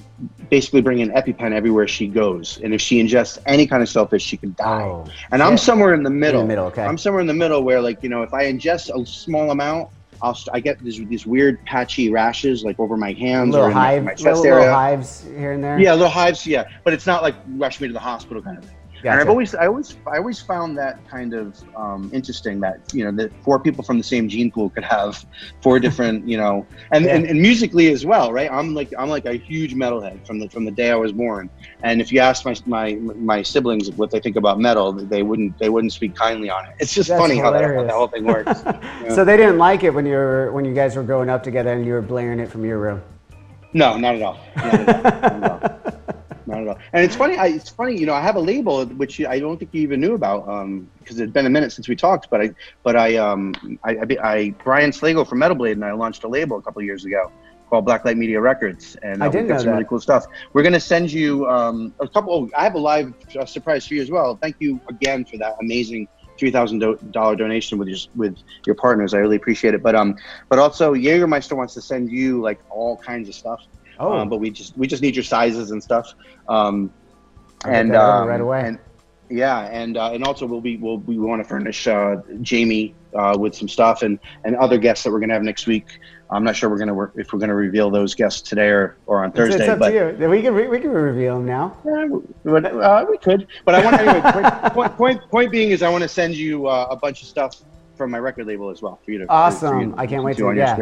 [0.50, 4.22] basically bring an EpiPen everywhere she goes, and if she ingests any kind of shellfish,
[4.22, 4.84] she could die.
[4.84, 6.46] Oh, and I'm somewhere in the middle.
[6.46, 6.84] middle, okay.
[6.84, 9.90] I'm somewhere in the middle where, like, you know, if I ingest a small amount,
[10.22, 13.70] I'll st- I get these these weird patchy rashes like over my hands little or
[13.70, 14.60] in my, my chest little, area.
[14.60, 15.80] little hives here and there.
[15.80, 16.46] Yeah, little hives.
[16.48, 18.76] Yeah, but it's not like rush me to the hospital kind of thing.
[19.12, 23.04] And I've always, I always, I always found that kind of um, interesting that you
[23.04, 25.26] know that four people from the same gene pool could have
[25.62, 27.16] four different, you know, and, Yeah.
[27.16, 28.50] and, and musically as well, right?
[28.52, 31.50] I'm like I'm like a huge metalhead from the from the day I was born.
[31.84, 35.58] And if you ask my my my siblings what they think about metal, they wouldn't
[35.60, 36.72] they wouldn't speak kindly on it.
[36.80, 38.64] It's just That's funny how that, how whole thing works.
[39.14, 41.74] So they didn't like it when you were when you guys were growing up together
[41.74, 43.02] and you were blaring it from your room.
[43.74, 44.40] No, not at all.
[44.56, 45.02] Not at all.
[45.04, 46.20] Not at all.
[46.46, 46.78] Not at all.
[46.92, 47.38] And it's funny.
[47.38, 47.98] I, it's funny.
[47.98, 50.46] You know, I have a label which I don't think you even knew about
[51.00, 52.30] because it's been a minute since we talked.
[52.30, 52.52] But I,
[52.84, 56.28] but I, um, I, I, I Brian Slagel from Metal Blade and I launched a
[56.28, 57.32] label a couple of years ago
[57.70, 60.26] called Blacklight Media Records, and I uh, didn't we've got some really cool stuff.
[60.54, 62.34] We're gonna send you um, a couple.
[62.34, 64.38] Oh, I have a live uh, surprise for you as well.
[64.42, 69.14] Thank you again for that amazing three thousand dollar donation with your with your partners.
[69.14, 69.82] I really appreciate it.
[69.82, 70.16] But um,
[70.50, 73.60] but also Jägermeister wants to send you like all kinds of stuff.
[74.00, 74.14] Oh.
[74.14, 76.14] Um, but we just we just need your sizes and stuff.
[76.48, 76.92] Um,
[77.66, 78.68] and um, right away.
[78.68, 78.80] And,
[79.30, 83.36] yeah, and uh, and also we'll be we'll we want to furnish uh, Jamie uh,
[83.40, 86.00] with some stuff and and other guests that we're gonna have next week.
[86.30, 89.24] I'm not sure we're gonna work if we're gonna reveal those guests today or, or
[89.24, 89.62] on Thursday.
[89.62, 90.30] it's up but to you.
[90.30, 91.78] We can re- we can reveal them now.
[91.86, 93.48] yeah, we, uh, we could.
[93.66, 94.22] But I want anyway.
[94.32, 97.28] point, point, point, point being is I want to send you uh, a bunch of
[97.28, 97.62] stuff
[97.96, 99.26] from my record label as well for you to.
[99.30, 99.70] Awesome.
[99.70, 100.76] for you to I can't wait to- your yeah.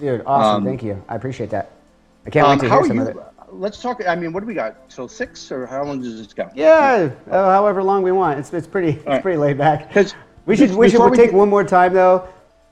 [0.00, 0.56] Dude, awesome.
[0.56, 1.02] Um, Thank you.
[1.08, 1.70] I appreciate that.
[2.26, 3.02] I can't Um, wait to hear some you?
[3.02, 3.16] of it.
[3.50, 4.02] Let's talk.
[4.06, 4.88] I mean, what do we got?
[4.90, 6.48] Till six, or how long does this go?
[6.54, 8.38] Yeah, uh, however long we want.
[8.40, 9.22] It's, it's pretty it's right.
[9.22, 9.94] pretty laid back.
[10.46, 12.28] We should we should we take one more time though.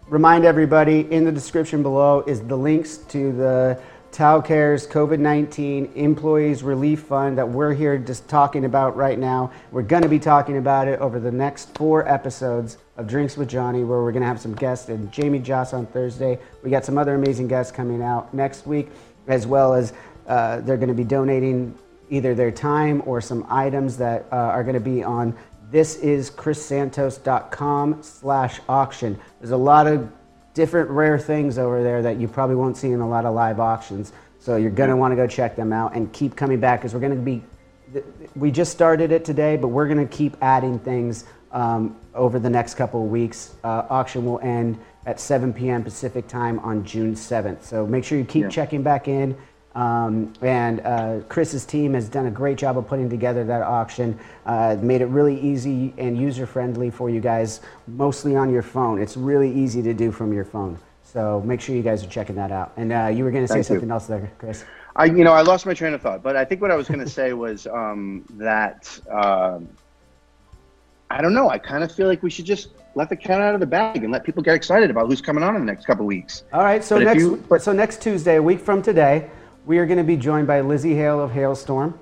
[0.09, 3.81] Remind everybody in the description below is the links to the
[4.11, 9.51] Tao Cares COVID 19 Employees Relief Fund that we're here just talking about right now.
[9.71, 13.49] We're going to be talking about it over the next four episodes of Drinks with
[13.49, 16.39] Johnny, where we're going to have some guests and Jamie Joss on Thursday.
[16.63, 18.91] We got some other amazing guests coming out next week,
[19.27, 19.93] as well as
[20.27, 21.77] uh, they're going to be donating
[22.11, 25.37] either their time or some items that uh, are going to be on
[25.71, 29.19] this is chrissantos.com slash auction.
[29.41, 30.13] There's a lot of
[30.53, 33.59] different rare things over there that you probably won't see in a lot of live
[33.59, 36.81] auctions so you're going to want to go check them out and keep coming back
[36.81, 37.43] because we're going to be
[38.37, 42.51] we just started it today but we're going to keep adding things um, over the
[42.51, 43.55] next couple of weeks.
[43.63, 48.19] Uh, auction will end at 7 p.m pacific time on june 7th so make sure
[48.19, 48.49] you keep Yeah.
[48.49, 49.37] checking back in
[49.75, 54.19] um, and uh, Chris's team has done a great job of putting together that auction.
[54.45, 59.01] Uh, made it really easy and user friendly for you guys, mostly on your phone.
[59.01, 60.79] It's really easy to do from your phone.
[61.05, 62.73] So make sure you guys are checking that out.
[62.77, 63.75] And uh, you were going to say Thank you.
[63.77, 64.65] something else there, Chris.
[64.95, 66.87] I, you know, I lost my train of thought, but I think what I was
[66.87, 69.71] going to say was um, that um,
[71.11, 71.49] I don't know.
[71.49, 74.03] I kind of feel like we should just let the cat out of the bag
[74.03, 76.45] and let people get excited about who's coming on in the next couple weeks.
[76.53, 79.31] All right, so But next you- but- so next Tuesday, a week from today,
[79.67, 81.95] we are going to be joined by Lizzie Hale of Halestorm.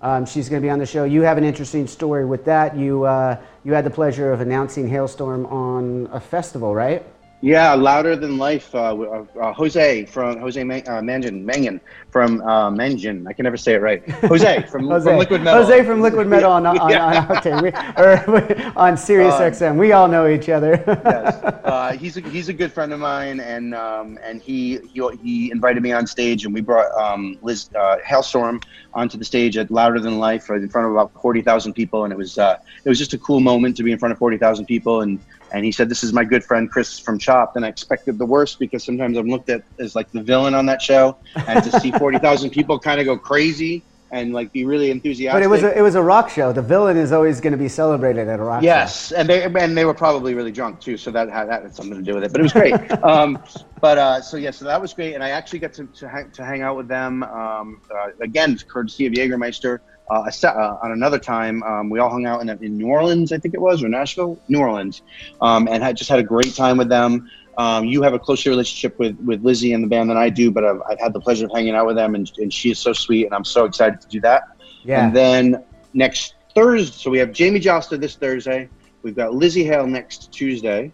[0.00, 1.02] Um, she's going to be on the show.
[1.04, 2.76] You have an interesting story with that.
[2.76, 7.04] You uh, you had the pleasure of announcing Halestorm on a festival, right?
[7.40, 8.74] Yeah, louder than life.
[8.74, 11.80] Uh, uh, uh, Jose from Jose Man- uh, Mangan Mangan
[12.10, 13.28] from uh, Mangan.
[13.28, 14.08] I can never say it right.
[14.10, 15.62] Jose from, Jose, from Liquid Metal.
[15.62, 17.06] Jose from Liquid Metal on, on, Yeah.
[17.06, 17.62] on, Octane.
[17.62, 17.68] We,
[18.02, 19.78] or on Sirius Um, XM.
[19.78, 20.82] We all know each other.
[21.04, 21.36] yes.
[21.44, 25.50] Uh, he's a, he's a good friend of mine, and um, and he, he he
[25.52, 28.64] invited me on stage, and we brought um, Liz uh, Halestorm
[28.98, 32.04] onto the stage at Louder Than Life right in front of about forty thousand people,
[32.04, 34.18] and it was uh, it was just a cool moment to be in front of
[34.18, 35.20] forty thousand people, and
[35.52, 38.26] and he said, "This is my good friend Chris from Chopped," and I expected the
[38.26, 41.80] worst because sometimes I'm looked at as like the villain on that show, and to
[41.80, 45.34] see forty thousand people kind of go crazy and like be really enthusiastic.
[45.36, 46.52] but it was a, it was a rock show.
[46.52, 48.66] The villain is always going to be celebrated at a rock show.
[48.66, 51.74] Yes, and they and they were probably really drunk too, so that had, that had
[51.74, 52.32] something to do with it.
[52.32, 52.74] But it was great.
[53.02, 53.42] um,
[53.80, 56.30] but uh, so yeah, so that was great, and I actually got to to hang,
[56.32, 59.80] to hang out with them um, uh, again, courtesy of Jägermeister.
[60.10, 63.30] Uh, a uh, on another time, um, we all hung out in, in New Orleans,
[63.30, 65.02] I think it was, or Nashville, New Orleans,
[65.42, 67.28] um, and had just had a great time with them.
[67.58, 70.50] Um, you have a closer relationship with, with Lizzie and the band than I do,
[70.50, 72.78] but I've, I've had the pleasure of hanging out with them, and, and she is
[72.78, 74.44] so sweet, and I'm so excited to do that.
[74.84, 75.04] Yeah.
[75.04, 78.68] And then next Thursday, so we have Jamie Jasta this Thursday.
[79.02, 80.92] We've got Lizzie Hale next Tuesday.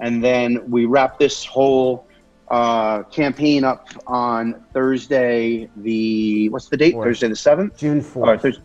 [0.00, 2.06] and then we wrap this whole
[2.50, 5.68] uh, campaign up on Thursday.
[5.76, 6.92] The what's the date?
[6.92, 7.06] Fourth.
[7.08, 7.76] Thursday the seventh.
[7.78, 8.42] June Uh, fourth.
[8.42, 8.60] Thurs-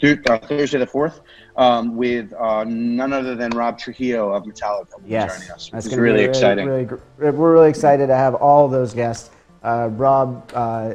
[0.00, 1.20] Thu- uh, Thursday the fourth,
[1.58, 5.70] um, with uh, none other than Rob Trujillo of Metallica Yes, joining us.
[5.70, 6.66] that's gonna really be exciting.
[6.66, 9.30] Really, gr- we're really excited to have all those guests.
[9.62, 10.94] Uh, Rob, uh,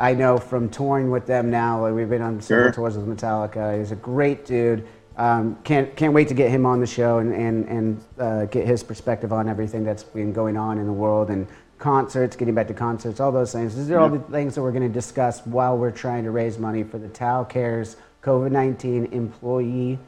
[0.00, 1.86] I know from touring with them now.
[1.92, 2.72] We've been on several Sure.
[2.72, 3.78] tours with Metallica.
[3.78, 4.86] He's a great dude.
[5.18, 8.66] Um, can't can't wait to get him on the show and and and uh, get
[8.66, 11.46] his perspective on everything that's been going on in the world and
[11.78, 13.76] concerts, getting back to concerts, all those things.
[13.76, 16.58] These are all the things that we're going to discuss while we're trying to raise
[16.58, 19.98] money for the Tao Cares COVID nineteen employee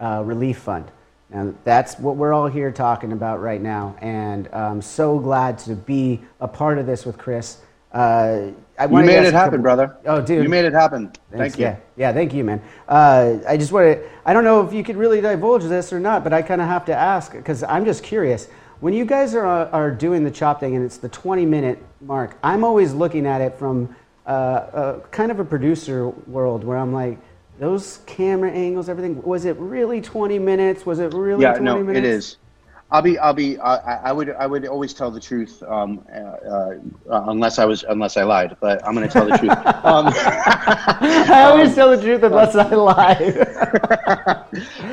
[0.00, 0.90] uh, relief fund.
[1.30, 5.74] Now, that's what we're all here talking about right now, and I'm so glad to
[5.74, 7.58] be a part of this with Chris.
[7.92, 8.48] Uh,
[8.78, 9.96] I You made it happen, couple- brother.
[10.06, 10.42] Oh, dude.
[10.42, 11.06] You made it happen.
[11.30, 11.64] Thanks, Thank you.
[11.66, 12.60] Yeah, yeah, thank you, man.
[12.88, 16.00] Uh, I just want to, I don't know if you could really divulge this or
[16.00, 18.48] not, but I kind of have to ask because I'm just curious.
[18.80, 22.36] When you guys are, are doing the chop thing and it's the 20 minute mark,
[22.42, 23.94] I'm always looking at it from
[24.26, 27.18] uh, uh, kind of a producer world where I'm like,
[27.62, 30.84] those camera angles, everything, was it really 20 minutes?
[30.84, 31.98] Was it really yeah, 20 no, minutes?
[31.98, 32.36] it is.
[32.90, 36.18] I'll be, I'll be, I, I would, I would always tell the truth, um, uh,
[36.18, 38.56] uh, unless I was, unless I lied.
[38.60, 39.52] But I'm going to tell the truth.
[39.82, 43.16] Um, I always tell the truth unless I lie.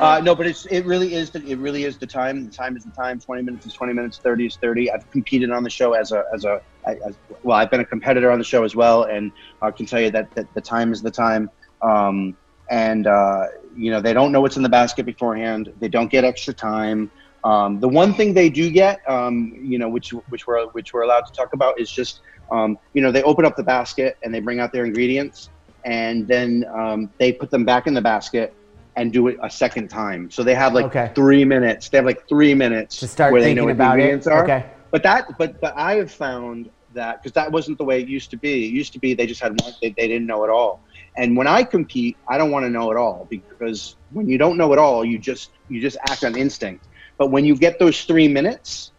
[0.00, 2.46] uh, no, but it's, it really is, the, it really is the time.
[2.46, 3.20] The time is the time.
[3.20, 4.18] 20 minutes is 20 minutes.
[4.18, 4.90] 30 is 30.
[4.90, 8.30] I've competed on the show as a, as a, as, well, I've been a competitor
[8.30, 11.02] on the show as well, and I can tell you that, that the time is
[11.02, 11.50] the time.
[11.82, 12.36] Um,
[12.70, 15.72] and uh, you know they don't know what's in the basket beforehand.
[15.80, 17.10] They don't get extra time.
[17.42, 21.02] Um, the one thing they do get, um, you know, which which we're which we're
[21.02, 22.20] allowed to talk about is just,
[22.52, 25.50] um, you know, they open up the basket and they bring out their ingredients,
[25.84, 28.54] and then um, they put them back in the basket
[28.96, 30.30] and do it a second time.
[30.30, 31.12] So they have like Okay.
[31.14, 31.88] three minutes.
[31.88, 34.12] They have like three minutes to start where they know what about the it.
[34.12, 34.44] ingredients are.
[34.44, 34.66] Okay.
[34.92, 38.30] But that, but but I have found that because that wasn't the way it used
[38.32, 38.66] to be.
[38.66, 40.82] It used to be they just had one, they, they didn't know at all.
[41.16, 44.56] And when I compete, I don't want to know it all because when you don't
[44.56, 46.86] know it all, you just you just act on instinct.
[47.18, 48.92] But when you get those three minutes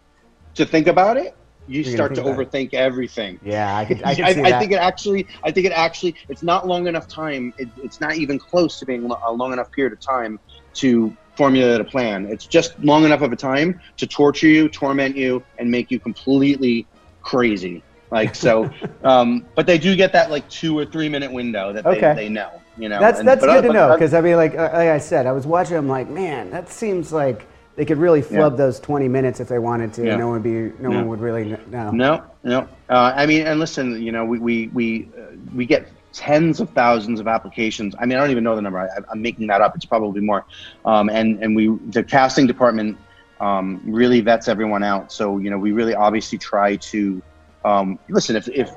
[0.55, 1.36] to think about it,
[1.68, 3.39] you You're start to think overthink everything.
[3.41, 6.43] Yeah, I could, I could I, I think it actually, I think it actually, it's
[6.43, 7.53] not long enough time.
[7.57, 10.39] It, it's not even close to being a long enough period of time
[10.76, 12.26] to formulate a plan.
[12.26, 15.99] It's just long enough of a time to torture you, torment you, and make you
[15.99, 16.88] completely
[17.24, 17.84] crazy.
[18.12, 18.70] Like so,
[19.03, 22.14] um, but they do get that like two or three minute window that they, Okay.
[22.14, 22.51] they know.
[22.78, 24.97] You know, That's And- that's good uh, to know because I mean, like like I
[24.97, 25.78] said, I was watching.
[25.78, 29.59] I'm like, man, that seems like they could really flub those 20 minutes if they
[29.59, 30.05] wanted to.
[30.05, 30.18] Yeah.
[30.18, 30.97] No one would be, no Yeah.
[30.97, 31.91] one would really kn- know.
[31.91, 32.59] No, no.
[32.89, 36.70] Uh, I mean, and listen, you know, we we we, uh, we get tens of
[36.72, 37.95] thousands of applications.
[37.99, 38.80] I mean, I don't even know the number.
[38.80, 39.76] I, I'm making that up.
[39.76, 40.45] It's probably more.
[40.86, 42.97] Um, and and we the casting department
[43.39, 45.12] um, really vets everyone out.
[45.12, 47.22] So you know, we really obviously try to
[47.66, 48.36] um, listen.
[48.36, 48.70] If if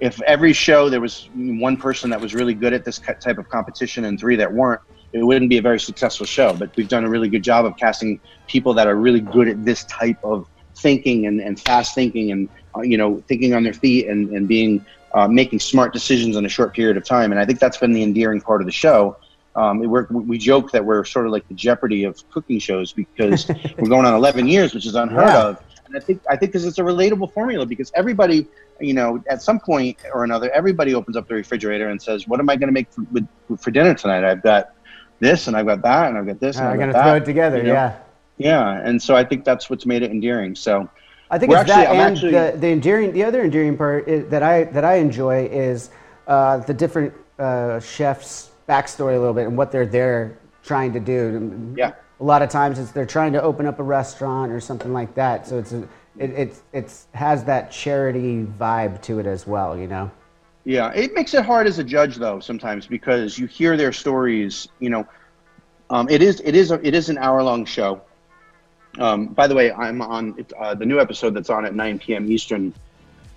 [0.00, 3.48] if every show there was one person that was really good at this type of
[3.48, 4.80] competition and three that weren't,
[5.12, 6.54] it wouldn't be a very successful show.
[6.54, 9.64] But we've done a really good job of casting people that are really good at
[9.64, 10.46] this type of
[10.78, 14.48] thinking and, and fast thinking and uh, you know thinking on their feet and, and
[14.48, 14.84] being
[15.14, 17.32] uh, making smart decisions in a short period of time.
[17.32, 19.16] And I think that's been the endearing part of the show.
[19.56, 23.88] Um, we joke that we're sort of like the Jeopardy of cooking shows because we're
[23.88, 25.42] going on 11 years, which is unheard Yeah.
[25.42, 25.58] of.
[25.90, 28.46] And I think I think because it's a relatable formula because everybody,
[28.80, 32.38] you know, at some point or another, everybody opens up the refrigerator and says, "What
[32.38, 33.26] am I going to make for, with,
[33.58, 34.24] for dinner tonight?
[34.24, 34.74] I've got
[35.18, 37.22] this and I've got that and I've got this and I'm I've got throw that."
[37.22, 37.56] it together.
[37.58, 37.72] you know?
[37.72, 37.96] Yeah.
[38.38, 40.54] Yeah, and so I think that's what's made it endearing.
[40.54, 40.88] So
[41.30, 43.12] I think it's actually- that I'm and actually- the, the endearing.
[43.12, 45.90] The other endearing part is, that I that I enjoy is
[46.26, 51.00] uh, the different uh, chefs' backstory a little bit and what they're there trying to
[51.00, 51.74] do.
[51.76, 51.92] Yeah.
[52.20, 55.14] A lot of times it's they're trying to open up a restaurant or something like
[55.14, 55.46] that.
[55.46, 55.82] So it's a,
[56.18, 59.76] it it's it's has that charity vibe to it as well.
[59.76, 60.10] You know.
[60.64, 64.68] Yeah, it makes it hard as a judge though sometimes because you hear their stories.
[64.78, 65.08] You know,
[65.88, 68.02] um, it is it is a, it is an hour long show.
[68.98, 72.30] Um, by the way, I'm on uh, the new episode that's on at 9 p.m.
[72.30, 72.74] Eastern.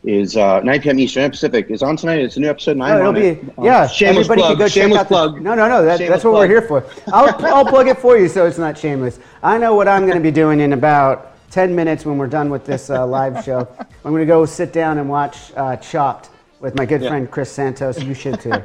[0.03, 0.99] Is uh, 9 p.m.
[0.99, 2.19] Eastern Pacific is on tonight.
[2.19, 2.71] It's a new episode.
[2.71, 3.43] And No, it'll on be it.
[3.57, 3.87] Um, yeah.
[3.87, 4.51] shameless everybody plug.
[4.51, 5.35] can go check shameless out plug.
[5.35, 5.39] the.
[5.39, 5.85] No, no, no.
[5.85, 6.85] That, that's what we're here for.
[7.13, 9.19] I'll I'll plug it for you so it's not shameless.
[9.41, 12.49] I know what I'm going to be doing in about 10 minutes when we're done
[12.49, 13.65] with this uh, live show.
[13.79, 17.51] I'm going to go sit down and watch uh, Chopped with my good friend Chris
[17.51, 18.01] Santos.
[18.03, 18.61] You should too.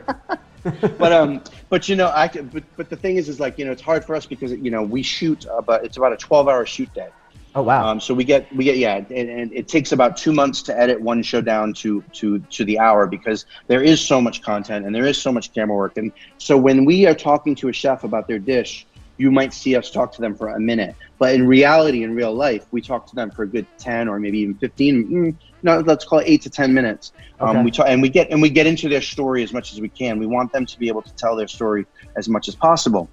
[0.99, 3.73] but um, but you know, I but but the thing is, is like you know,
[3.73, 6.67] it's hard for us because you know we shoot, uh, but it's about a 12-hour
[6.67, 7.11] shoot day.
[7.55, 7.89] Oh wow.
[7.89, 10.79] Um, so we get we get yeah, and, and it takes about two months to
[10.79, 14.85] edit one show down to to to the hour because there is so much content
[14.85, 15.97] and there is so much camera work.
[15.97, 18.87] And so when we are talking to a chef about their dish,
[19.19, 20.95] you might see us talk to them for a minute.
[21.19, 24.19] But in reality, in real life, we talk to them for a good 10 or
[24.21, 27.13] maybe even 15, mm, no, let's call it eight to 10 minutes.
[27.41, 29.81] Um, we talk, and we get, and we get into their story as much as
[29.81, 30.19] we can.
[30.21, 31.85] We want them to be able to tell their story
[32.17, 33.09] as much as possible.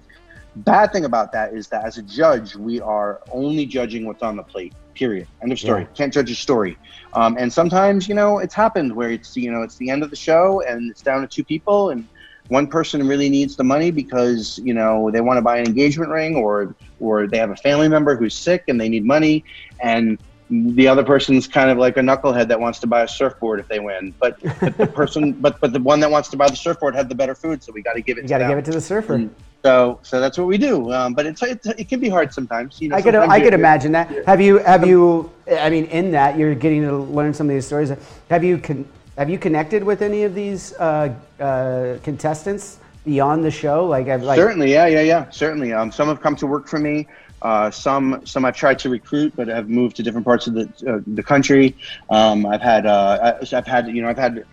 [0.56, 4.36] Bad thing about that is that as a judge, we are only judging what's on
[4.36, 4.72] the plate.
[4.94, 5.28] Period.
[5.42, 5.82] End of story.
[5.82, 5.88] Yeah.
[5.94, 6.78] Can't judge a story.
[7.12, 10.08] Um, and sometimes, you know, it's happened where it's you know it's the end of
[10.08, 12.08] the show and it's down to two people and
[12.48, 16.10] one person really needs the money because you know they want to buy an engagement
[16.10, 19.44] ring or or they have a family member who's sick and they need money
[19.80, 23.58] and the other person's kind of like a knucklehead that wants to buy a surfboard
[23.58, 26.48] if they win but, but the person but but the one that wants to buy
[26.48, 28.48] the surfboard had the better food so we got to give it You got to
[28.48, 29.14] give it to the surfer.
[29.14, 29.34] And
[29.66, 32.80] so so that's what we do um, but it's, it, it can be hard sometimes
[32.80, 34.06] you know I could I could imagine that.
[34.26, 35.30] Have you have you?
[35.66, 37.90] I mean, in that you're getting to learn some of these stories.
[38.30, 38.88] Have you con-
[39.18, 43.86] have you connected with any of these uh, uh, contestants beyond the show?
[43.86, 46.78] Like, I've- like certainly yeah yeah yeah certainly um, some have come to work for
[46.78, 47.06] me
[47.42, 50.64] uh, some some I've tried to recruit but have moved to different parts of the
[50.90, 51.76] uh, the country
[52.10, 54.44] um, I've had uh, I- I've had you know I've had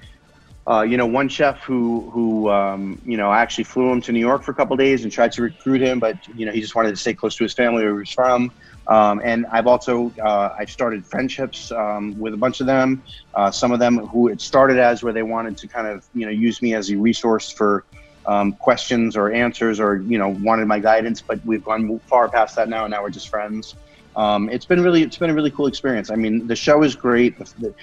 [0.70, 4.12] uh, you know one chef who who um, you know I actually flew him to
[4.12, 6.62] New York for a couple days and tried to recruit him but you know he
[6.62, 8.52] just wanted to stay close to his family where he was from.
[8.88, 13.04] Um, and I've also uh, I've started friendships um, with a bunch of them.
[13.34, 16.26] Uh, some of them who it started as where they wanted to kind of you
[16.26, 17.86] know use me as a resource for
[18.26, 22.56] um, questions or answers or you know wanted my guidance but we've gone far past
[22.56, 23.76] that now and now we're just friends
[24.16, 26.96] um, it's been really it's been a really cool experience i mean the show is
[26.96, 27.74] great the, the,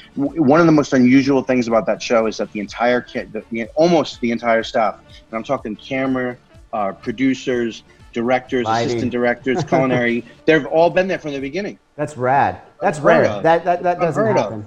[0.42, 3.68] one of the most unusual things about that show is that the entire kit, the,
[3.74, 6.36] almost the entire staff and i'm talking camera
[6.72, 8.88] uh, producers directors Lighting.
[8.88, 12.62] assistant directors culinary they've all been there from the beginning that's rad.
[12.80, 13.30] That's Unheard rare.
[13.30, 13.42] of.
[13.42, 14.44] That that, that doesn't Unheard of.
[14.52, 14.66] happen.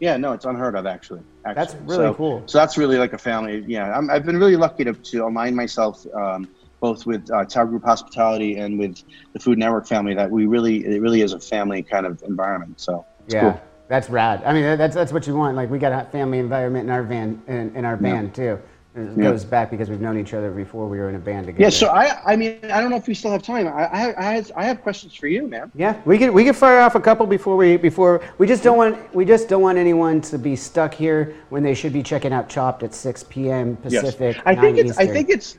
[0.00, 1.20] yeah, no, it's unheard of actually.
[1.44, 1.54] actually.
[1.62, 2.42] That's really So- cool.
[2.46, 3.62] So that's really like a family.
[3.66, 6.48] Yeah, I'm, I've been really lucky to, to align myself um,
[6.80, 9.02] both with uh, Tao Group Hospitality and with
[9.32, 10.14] the Food Network family.
[10.14, 12.80] That we really, it really is a family kind of environment.
[12.80, 13.60] So it's Yeah, cool.
[13.88, 14.42] that's rad.
[14.44, 15.56] I mean, that's that's what you want.
[15.56, 18.58] Like we got a family environment in our van in, in our band too.
[18.96, 19.22] It Yeah.
[19.30, 21.62] goes back because we've known each other before we were in a band together.
[21.62, 21.68] Yeah.
[21.68, 23.68] So I, I mean, I don't know if we still have time.
[23.68, 25.70] I, I, have- I, have, I have questions for you, man.
[25.76, 28.76] Yeah, we could we could fire off a couple before we before we just don't
[28.76, 32.32] want we just don't want anyone to be stuck here when they should be checking
[32.32, 33.76] out Chopped at 6 p.m.
[33.76, 34.02] Pacific.
[34.02, 34.14] Yes.
[34.16, 34.42] Pacific.
[34.44, 34.98] I think 9 it's.
[34.98, 35.58] I think it's.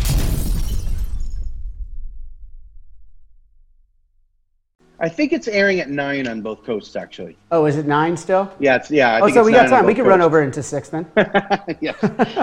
[5.01, 7.35] I think it's airing at nine on both coasts, actually.
[7.51, 8.51] Oh, is it nine still?
[8.59, 8.75] Yeah.
[8.75, 9.15] It's yeah.
[9.15, 9.85] I oh, so it's we got time.
[9.87, 11.05] We can run over into six then.
[11.81, 11.93] yeah.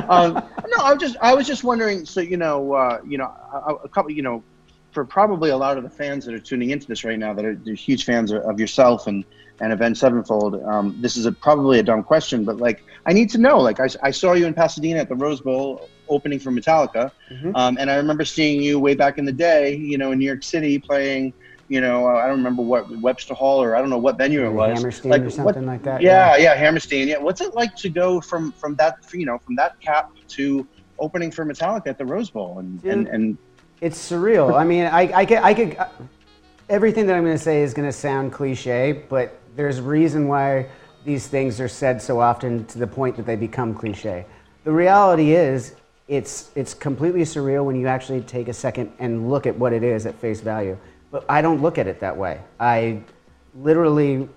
[0.08, 2.04] Um, no, I was just I was just wondering.
[2.04, 4.42] So you know, uh, you know, a, a couple, you know,
[4.90, 7.44] for probably a lot of the fans that are tuning into this right now, that
[7.44, 9.24] are huge fans of, of yourself and
[9.60, 10.62] and Avenged Sevenfold.
[10.64, 13.58] Um, this is a, probably a dumb question, but like I need to know.
[13.58, 17.54] Like I, I saw you in Pasadena at the Rose Bowl opening for Metallica, Mm-hmm.
[17.54, 19.76] um, and I remember seeing you way back in the day.
[19.76, 21.32] You know, in New York City playing.
[21.68, 24.50] You know, I don't remember what Webster Hall or I don't know what venue it
[24.50, 24.78] was.
[24.78, 27.08] Hammerstein or what- something like that, Yeah, yeah, Hammerstein.
[27.08, 30.66] Yeah, what's it like to go from from that you know from that cap to
[30.98, 33.14] opening for Metallica at the Rose Bowl and and, Dude.
[33.14, 33.38] and
[33.80, 34.58] It's surreal.
[34.58, 35.86] I mean, I, I could, I could, uh,
[36.68, 40.26] everything that I'm going to say is going to sound cliche, but there's a reason
[40.26, 40.66] why
[41.04, 44.26] these things are said so often to the point that they become cliche.
[44.64, 45.76] The reality is,
[46.08, 49.84] it's, it's completely surreal when you actually take a second and look at what it
[49.84, 50.76] is at face value.
[51.10, 52.40] But I don't look at it that way.
[52.60, 53.02] I
[53.54, 54.28] literally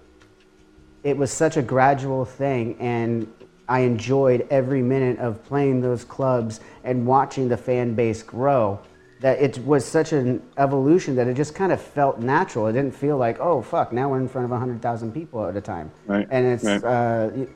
[1.03, 3.31] it was such a gradual thing and
[3.67, 8.79] I enjoyed every minute of playing those clubs and watching the fan base grow
[9.21, 12.67] that it was such an evolution that it just kind of felt natural.
[12.67, 15.61] It didn't feel like, oh fuck, now we're in front of 100,000 people at a
[15.61, 15.91] time.
[16.07, 16.83] Right, And it's, right.
[16.83, 17.47] uh, you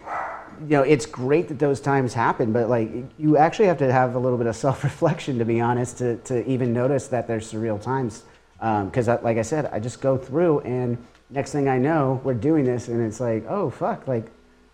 [0.70, 4.20] know, it's great that those times happen, but like you actually have to have a
[4.20, 8.24] little bit of self-reflection, to be honest, to, to even notice that there's surreal times.
[8.60, 10.98] Because, like I said, I just go through, and
[11.30, 14.26] next thing I know, we're doing this, and it's like, oh fuck, like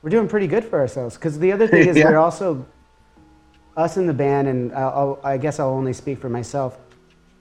[0.01, 1.15] we're doing pretty good for ourselves.
[1.15, 2.09] Because the other thing is, Yeah.
[2.09, 2.65] we're also
[3.77, 6.77] us in the band, and I'll, I'll, I guess I'll only speak for myself.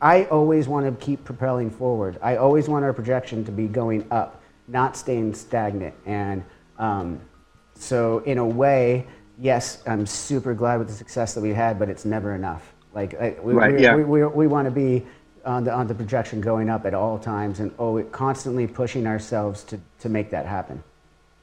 [0.01, 2.19] I always want to keep propelling forward.
[2.23, 5.95] I always want our projection to be going up, not staying stagnant.
[6.07, 6.43] And
[6.79, 7.21] um,
[7.75, 9.07] so, in a way,
[9.39, 12.73] yes, I'm super glad with the success that we had, but it's never enough.
[12.95, 13.95] Like I- we, Right, we, yeah.
[13.95, 15.05] we, we, we want to be
[15.45, 19.65] on the on the projection going up at all times, and oh, constantly pushing ourselves
[19.65, 20.83] to to make that happen.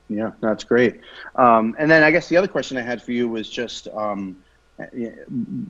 [0.10, 1.02] Yeah, that's great.
[1.36, 4.38] Um, and then I guess the other question I had for you was just um,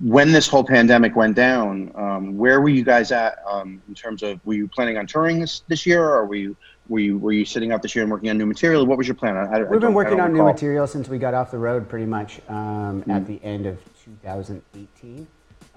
[0.02, 4.22] when this whole pandemic went down, um, where were you guys at um, in terms
[4.22, 6.58] of were you planning on touring this, this year, or were you
[6.90, 8.86] were you were you sitting out this year and working on new material?
[8.86, 9.38] What was your plan?
[9.38, 10.48] I, We've been working on recall.
[10.48, 13.12] new material since we got off the road, pretty much um, mm-hmm.
[13.12, 15.28] at the end of 2018.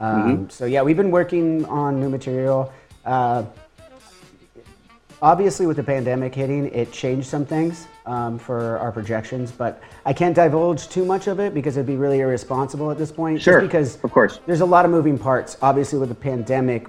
[0.01, 0.49] Um, mm-hmm.
[0.49, 2.73] So yeah, we've been working on new material.
[3.05, 3.45] Uh,
[5.23, 10.13] obviously, with the pandemic hitting, it changed some things um, for our projections, but I
[10.13, 13.43] can't divulge too much of it because it'd be really irresponsible at this point.
[13.43, 15.59] Sure, because of course, there's a lot of moving parts.
[15.61, 16.89] Obviously, with the pandemic,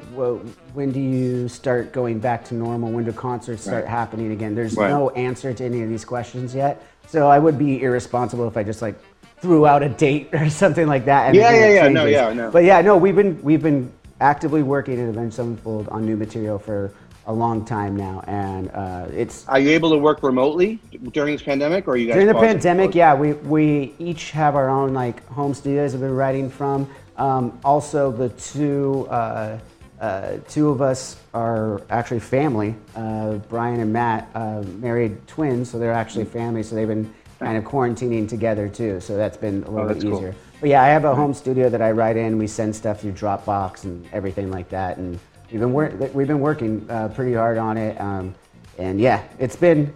[0.73, 2.91] when do you start going back to normal?
[2.91, 3.89] When do concerts start right.
[3.89, 4.55] happening again?
[4.55, 4.89] There's right.
[4.89, 6.81] no answer to any of these questions yet.
[7.07, 8.95] So I would be irresponsible if I just like
[9.41, 11.27] threw out a date or something like that.
[11.27, 11.87] And yeah, yeah, yeah.
[11.89, 12.51] No, yeah, no.
[12.51, 16.59] But yeah, no, we've been we've been actively working at Avenged Sevenfold on new material
[16.59, 16.93] for
[17.27, 19.47] a long time now, and uh, it's.
[19.47, 20.79] Are you able to work remotely
[21.11, 22.15] during this pandemic, or are you guys?
[22.15, 26.15] During the pandemic, yeah, we we each have our own like home studios we've been
[26.15, 26.89] writing from.
[27.17, 29.07] Um, also, the two.
[29.09, 29.59] Uh,
[29.99, 32.73] uh, two of us are actually family.
[32.95, 36.63] Uh, Brian and Matt, uh, married twins, so they're actually family.
[36.63, 38.99] So they've been kind of quarantining together too.
[39.01, 40.31] So that's been a little oh, bit easier.
[40.31, 40.35] Cool.
[40.61, 42.37] But yeah, I have a home studio that I write in.
[42.37, 44.97] We send stuff through Dropbox and everything like that.
[44.97, 45.19] And
[45.51, 47.99] we've been wor- we've been working uh, pretty hard on it.
[47.99, 48.35] Um,
[48.77, 49.91] and yeah, it's been.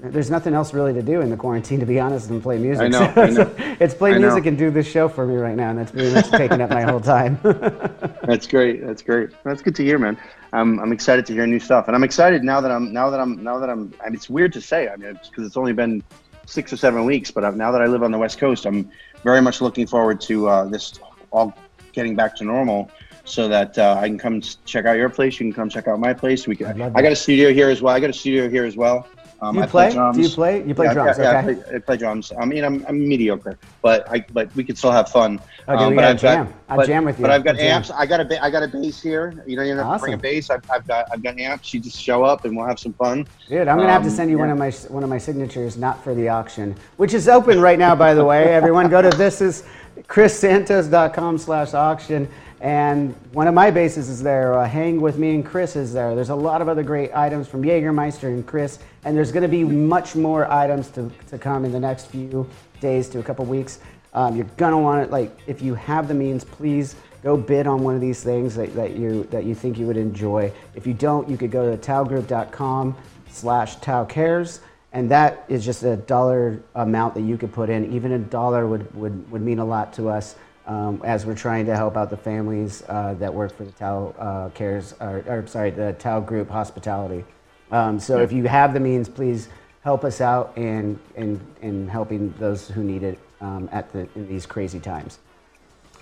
[0.00, 2.84] There's nothing else really to do in the quarantine, to be honest, than play music.
[2.84, 2.98] I know.
[3.14, 3.76] So, I know.
[3.80, 4.48] it's play I music know.
[4.48, 6.82] and do this show for me right now, and that's pretty much taking up my
[6.82, 7.38] whole time.
[8.22, 8.86] that's great.
[8.86, 9.30] That's great.
[9.44, 10.16] That's good to hear, man.
[10.52, 13.20] I'm, I'm excited to hear new stuff, and I'm excited now that I'm now that
[13.20, 13.92] I'm now that I'm.
[14.00, 14.88] I mean, it's weird to say.
[14.88, 16.02] I mean, because it's only been
[16.48, 17.30] six or seven weeks.
[17.30, 18.90] But now that I live on the West Coast, I'm
[19.22, 20.98] very much looking forward to uh, this
[21.30, 21.54] all
[21.92, 22.90] getting back to normal,
[23.24, 25.38] so that uh, I can come check out your place.
[25.38, 26.46] You can come check out my place.
[26.46, 26.80] We can.
[26.80, 27.94] I, I got a studio here as well.
[27.94, 29.06] I got a studio here as well.
[29.40, 29.92] Um, you play?
[29.92, 30.66] play Do you play?
[30.66, 31.18] You play yeah, drums?
[31.18, 31.38] Yeah, okay.
[31.38, 32.32] I, play, I play drums.
[32.36, 35.40] I mean, I'm, I'm mediocre, but I but we could still have fun.
[35.68, 36.46] Okay, um, we but I've jam.
[36.46, 37.22] Got, I'll jam with you.
[37.22, 37.92] But I've got amps.
[37.92, 39.44] I got a I got a bass here.
[39.46, 39.98] You know, you have awesome.
[39.98, 40.50] to bring a bass.
[40.50, 41.72] I've, I've, got I've got amps.
[41.72, 43.28] You just show up and we'll have some fun.
[43.48, 44.42] Dude, I'm gonna um, have to um, send you yeah.
[44.42, 47.78] one of my one of my signatures, not for the auction, which is open right
[47.78, 48.52] now, by the way.
[48.52, 49.62] Everyone, go to this is
[50.08, 52.28] chrissantos.com/auction.
[52.60, 54.58] And one of my bases is there.
[54.58, 56.14] Uh, Hang with me and Chris is there.
[56.14, 59.48] There's a lot of other great items from Jägermeister and Chris, and there's going to
[59.48, 62.48] be much more items to, to come in the next few
[62.80, 63.78] days to a couple weeks.
[64.14, 65.10] Um, you're gonna want it.
[65.10, 68.74] Like, if you have the means, please go bid on one of these things that,
[68.74, 70.50] that you that you think you would enjoy.
[70.74, 72.96] If you don't, you could go to taogroup.com
[73.30, 74.60] slash taocares
[74.92, 77.92] and that is just a dollar amount that you could put in.
[77.92, 80.34] Even a dollar would, would, would mean a lot to us
[80.68, 84.14] um, as we're trying to help out the families uh, that work for the Tao
[84.18, 87.24] uh, Cares, or, or, sorry, the Tao Group Hospitality.
[87.72, 89.48] Um, so if you have the means, please
[89.82, 94.28] help us out in, in, in helping those who need it um, at the, in
[94.28, 95.18] these crazy times.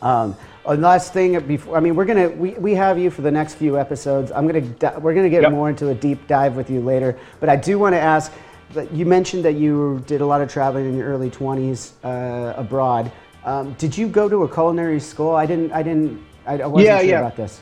[0.03, 0.37] Um,
[0.67, 3.79] last thing before, I mean, we're gonna we, we have you for the next few
[3.79, 4.31] episodes.
[4.31, 5.53] I'm gonna we're gonna get yep.
[5.53, 7.19] more into a deep dive with you later.
[7.41, 8.31] But I do want to ask.
[8.93, 13.11] You mentioned that you did a lot of traveling in your early 20s uh, abroad.
[13.47, 15.31] Um, did you go to a culinary school?
[15.31, 15.73] I didn't.
[15.73, 16.23] I didn't.
[16.47, 17.21] I, wasn't yeah, sure yeah.
[17.21, 17.61] about this.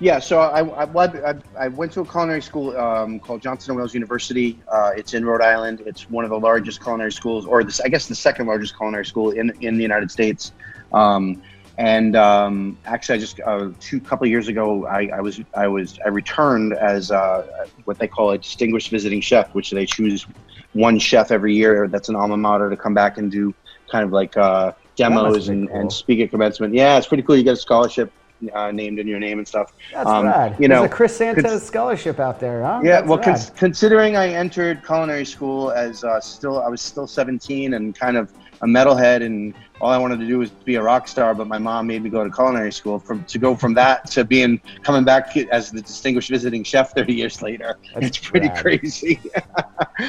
[0.00, 3.94] Yeah, so I, I, I, went to a culinary school um, called Johnson and Wales
[3.94, 4.56] University.
[4.68, 5.82] Uh, it's in Rhode Island.
[5.84, 9.04] It's one of the largest culinary schools, or this, I guess the second largest culinary
[9.04, 10.52] school in in the United States.
[10.92, 11.42] Um,
[11.78, 15.68] and um, actually, I just uh, two couple of years ago, I, I, was I
[15.68, 20.26] was I returned as uh, what they call a distinguished visiting chef, which they choose
[20.72, 21.86] one chef every year.
[21.86, 23.52] That's an alma mater to come back and do
[23.90, 25.80] kind of like uh, demos and, cool.
[25.80, 26.74] and speak at commencement.
[26.74, 27.36] Yeah, it's pretty cool.
[27.36, 28.12] You get a scholarship
[28.52, 29.72] uh, named in your name and stuff.
[29.92, 30.56] That's um, rad.
[30.58, 32.80] You know, There's a Chris Santos cons- scholarship out there, huh?
[32.82, 33.00] Yeah.
[33.00, 37.74] That's well, cons- considering I entered culinary school as uh, still, I was still 17
[37.74, 41.06] and kind of a metalhead and all I wanted to do was be a rock
[41.06, 42.98] star, but my mom made me go to culinary school.
[42.98, 47.14] From to go from that to being coming back as the distinguished visiting chef 30
[47.14, 48.58] years later, That's it's pretty rad.
[48.58, 49.20] crazy.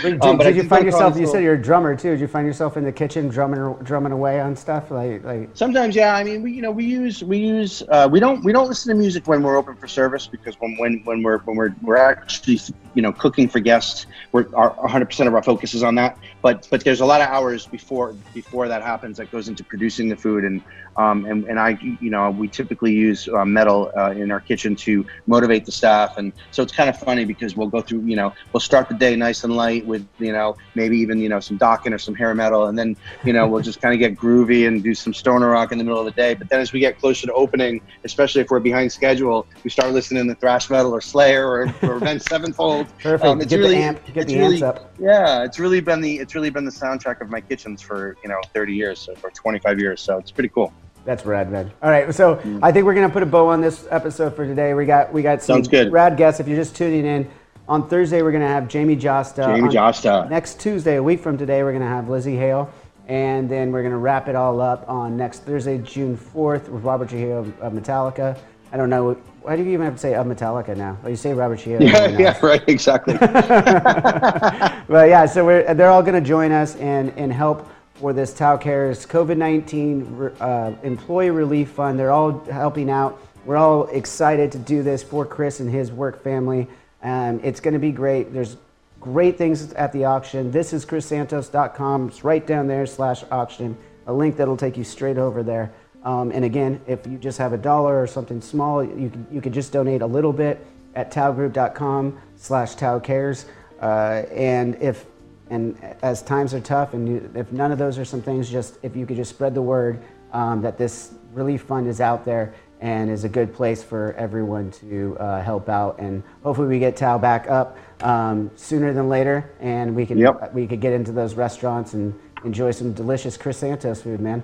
[0.01, 1.17] did, um, did you find yourself?
[1.17, 2.11] You said you're a drummer too.
[2.11, 5.49] Did you find yourself in the kitchen drumming drumming away on stuff like like?
[5.53, 6.15] Sometimes, yeah.
[6.15, 8.89] I mean, we you know we use we use uh, we don't we don't listen
[8.89, 11.97] to music when we're open for service because when when when we're when we're we're
[11.97, 12.59] actually
[12.95, 16.17] you know cooking for guests, we're our 100 percent of our focus is on that.
[16.41, 19.69] But but there's a lot of hours before before that happens that goes into into
[19.69, 20.61] producing the food and
[20.99, 24.75] um, and, and I, you know, we typically use uh, metal uh, in our kitchen
[24.77, 26.17] to motivate the staff.
[26.17, 28.95] And so it's kind of funny because we'll go through, you know, we'll start the
[28.95, 32.15] day nice and light with, you know, maybe even, you know, some Dokken or some
[32.15, 32.65] hair metal.
[32.65, 35.71] And then, you know, we'll just kind of get groovy and do some stoner rock
[35.71, 36.33] in the middle of the day.
[36.33, 39.93] But then as we get closer to opening, especially if we're behind schedule, we start
[39.93, 42.87] listening to thrash metal or Slayer or, or Avenged Sevenfold.
[42.99, 43.23] Perfect.
[43.23, 44.93] Um, it's get really, the amp, get the really, amps up.
[44.99, 48.29] Yeah, it's really been the it's really been the soundtrack of my kitchens for you
[48.29, 49.99] know 30 years, so for 25 years.
[49.99, 50.71] So it's pretty cool.
[51.05, 51.71] That's rad, man.
[51.81, 52.59] All right, so mm.
[52.61, 54.75] I think we're gonna put a bow on this episode for today.
[54.75, 55.91] We got we got some Sounds good.
[55.91, 56.39] rad guests.
[56.39, 57.27] If you're just tuning in,
[57.67, 59.55] on Thursday we're gonna have Jamie Jasta.
[59.55, 60.29] Jamie on, Jasta.
[60.29, 62.71] Next Tuesday, a week from today, we're gonna have Lizzie Hale,
[63.07, 67.09] and then we're gonna wrap it all up on next Thursday, June 4th, with Robert
[67.09, 68.37] Trujillo of, of Metallica.
[68.71, 69.13] I don't know.
[69.41, 70.97] Why do you even have to say of Metallica now?
[71.03, 71.89] Oh, you say Robert Trujillo.
[71.89, 73.17] Yeah, yeah, right, exactly.
[73.17, 77.67] but yeah, so we're, they're all going to join us and, and help
[77.99, 81.99] for this Tao Cares COVID 19 uh, Employee Relief Fund.
[81.99, 83.21] They're all helping out.
[83.45, 86.67] We're all excited to do this for Chris and his work family.
[87.03, 88.31] Um, it's going to be great.
[88.31, 88.55] There's
[89.01, 90.49] great things at the auction.
[90.49, 92.07] This is chrissantos.com.
[92.07, 93.77] It's right down there slash auction.
[94.07, 95.71] A link that'll take you straight over there.
[96.03, 99.41] Um, and again, if you just have a dollar or something small, you can, you
[99.41, 103.45] can just donate a little bit at taogroup.com slash taocares.
[103.81, 105.05] Uh, and if
[105.49, 108.77] and as times are tough, and you, if none of those are some things, just
[108.83, 112.53] if you could just spread the word um, that this relief fund is out there
[112.81, 115.99] and is a good place for everyone to uh, help out.
[115.99, 120.53] And hopefully, we get Tao back up um, sooner than later, and we can yep.
[120.53, 124.43] we could get into those restaurants and enjoy some delicious Chris Santos food, man.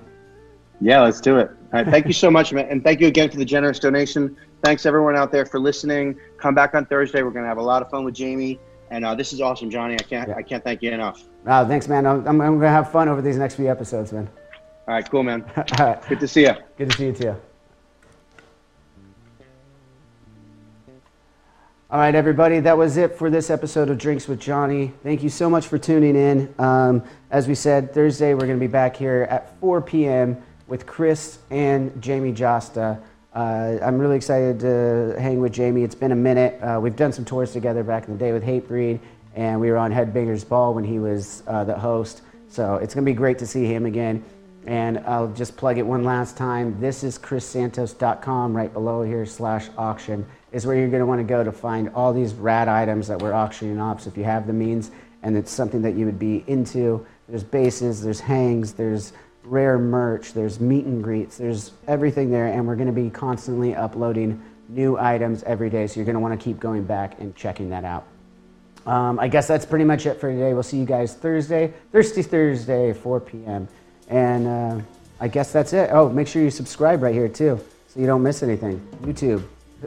[0.80, 1.50] Yeah, let's do it.
[1.50, 4.36] All right, thank you so much, man, and thank you again for the generous donation.
[4.62, 6.18] Thanks everyone out there for listening.
[6.36, 7.22] Come back on Thursday.
[7.22, 8.60] We're gonna have a lot of fun with Jamie.
[8.90, 9.94] And uh, this is awesome, Johnny.
[9.94, 10.36] I can't yeah.
[10.36, 11.24] I can't thank you enough.
[11.46, 12.06] Oh, thanks, man.
[12.06, 14.28] I'm, I'm, gonna have fun over these next few episodes, man.
[14.86, 15.42] All right, cool, man.
[15.56, 16.08] All right.
[16.08, 16.54] Good to see you.
[16.76, 17.36] Good to see you too.
[21.88, 24.92] All right, everybody, that was it for this episode of Drinks with Johnny.
[25.04, 26.52] Thank you so much for tuning in.
[26.58, 30.42] Um, as we said, Thursday we're going to be back here at 4 p.m.
[30.66, 33.00] with Chris and Jamie Jasta.
[33.36, 35.82] Uh, I'm really excited to hang with Jamie.
[35.82, 36.58] It's been a minute.
[36.62, 38.98] Uh, we've done some tours together back in the day with Hatebreed,
[39.34, 42.22] and we were on Headbangers Ball when he was uh, the host.
[42.48, 44.24] So it's going to be great to see him again.
[44.64, 46.80] And I'll just plug it one last time.
[46.80, 51.24] This is chrissantos.com right below here slash auction is where you're going to want to
[51.24, 54.00] go to find all these rad items that we're auctioning off.
[54.00, 57.44] So if you have the means and it's something that you would be into, there's
[57.44, 59.12] bases, there's hangs, there's
[59.46, 63.74] rare merch, there's meet and greets, there's everything there, and we're going to be constantly
[63.74, 65.86] uploading new items every day.
[65.86, 68.06] So you're going to want to keep going back and checking that out.
[68.86, 70.52] Um, I guess that's pretty much it for today.
[70.54, 73.68] We'll see you guys Thursday, Thirsty Thursday, 4 p.m.
[74.08, 74.80] And uh,
[75.20, 75.90] I guess that's it.
[75.92, 78.80] Oh, make sure you subscribe right here too, so you don't miss anything.
[79.02, 79.42] YouTube,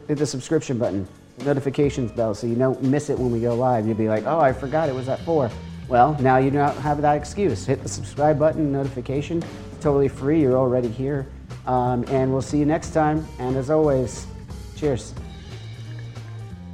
[0.08, 1.08] hit the subscription button,
[1.38, 3.88] the notifications bell, so you don't miss it when we go live.
[3.88, 5.50] You'll be like, oh, I forgot it was at 4.
[5.90, 7.66] Well, now you don't have that excuse.
[7.66, 9.44] Hit the subscribe button, notification.
[9.72, 10.40] It's totally free.
[10.40, 11.28] You're already here.
[11.66, 13.28] Um, and we'll see you next time.
[13.40, 14.28] And as always,
[14.76, 15.16] cheers.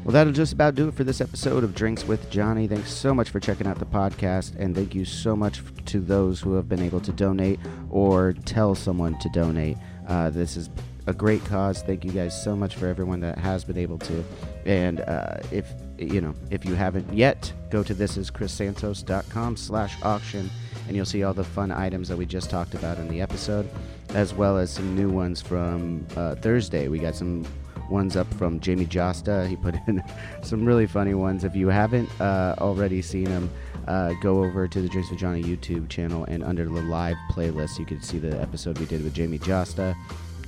[0.04, 2.68] Well, that'll just about do it for this episode of Drinks with Johnny.
[2.68, 6.40] Thanks so much for checking out the podcast, and thank you so much to those
[6.40, 7.60] who have been able to donate
[7.90, 9.78] or tell someone to donate.
[10.08, 10.70] Uh, this is
[11.08, 11.82] a great cause.
[11.82, 14.24] Thank you guys so much for everyone that has been able to.
[14.66, 20.50] And uh, if you know if you haven't yet, go to thisischrissantos.com slash auction,
[20.88, 23.70] and you'll see all the fun items that we just talked about in the episode,
[24.10, 26.88] as well as some new ones from uh, Thursday.
[26.88, 27.46] We got some
[27.90, 29.48] ones up from Jamie Jasta.
[29.48, 30.04] He put in
[30.44, 31.44] some really funny ones.
[31.44, 33.50] If you haven't uh, already seen them,
[33.88, 37.78] uh, go over to the Drinks with Johnny YouTube channel and under the live playlist,
[37.78, 39.96] you can see the episode we did with Jamie Jasta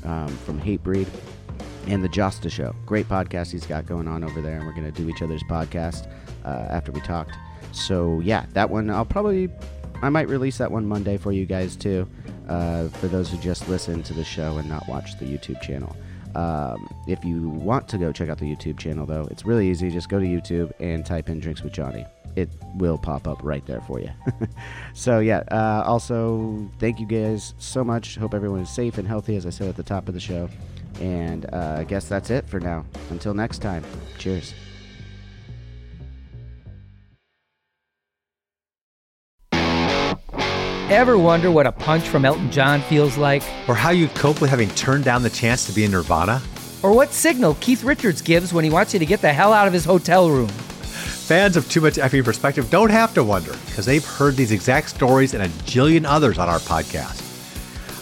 [0.04, 1.08] um, from Hatebreed
[1.88, 2.76] and the Jasta Show.
[2.86, 5.44] Great podcast he's got going on over there, and we're going to do each other's
[5.44, 6.12] podcast
[6.46, 7.36] uh, after we talked.
[7.72, 9.50] So yeah, that one I'll probably
[10.02, 12.08] I might release that one Monday for you guys too,
[12.48, 15.96] uh, for those who just listen to the show and not watch the YouTube channel.
[16.36, 19.90] Um, if you want to go check out the YouTube channel, though, it's really easy.
[19.90, 22.06] Just go to YouTube and type in Drinks with Johnny.
[22.36, 24.12] It will pop up right there for you.
[24.94, 28.18] so, yeah, uh, also, thank you guys so much.
[28.18, 30.48] Hope everyone is safe and healthy, as I said at the top of the show.
[31.00, 32.86] And uh, I guess that's it for now.
[33.10, 33.84] Until next time,
[34.18, 34.54] cheers.
[40.90, 43.44] Ever wonder what a punch from Elton John feels like?
[43.68, 46.42] Or how you'd cope with having turned down the chance to be in Nirvana?
[46.82, 49.68] Or what signal Keith Richards gives when he wants you to get the hell out
[49.68, 50.48] of his hotel room?
[50.48, 54.90] Fans of Too Much Effing Perspective don't have to wonder because they've heard these exact
[54.90, 57.22] stories and a jillion others on our podcast.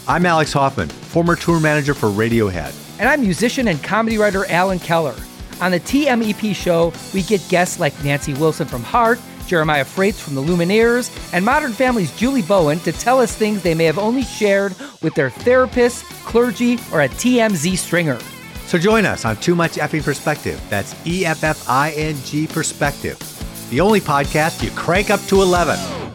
[0.08, 2.85] I'm Alex Hoffman, former tour manager for Radiohead.
[3.00, 5.16] And I'm musician and comedy writer Alan Keller.
[5.62, 10.36] On the TMEP show, we get guests like Nancy Wilson from Heart, Jeremiah Fraites from
[10.36, 14.24] the Lumineers, and Modern Family's Julie Bowen to tell us things they may have only
[14.24, 18.20] shared with their therapist, clergy, or a TMZ stringer.
[18.66, 20.62] So join us on Too Much Effing Perspective.
[20.70, 23.18] That's E F F I N G Perspective.
[23.70, 26.15] The only podcast you crank up to 11.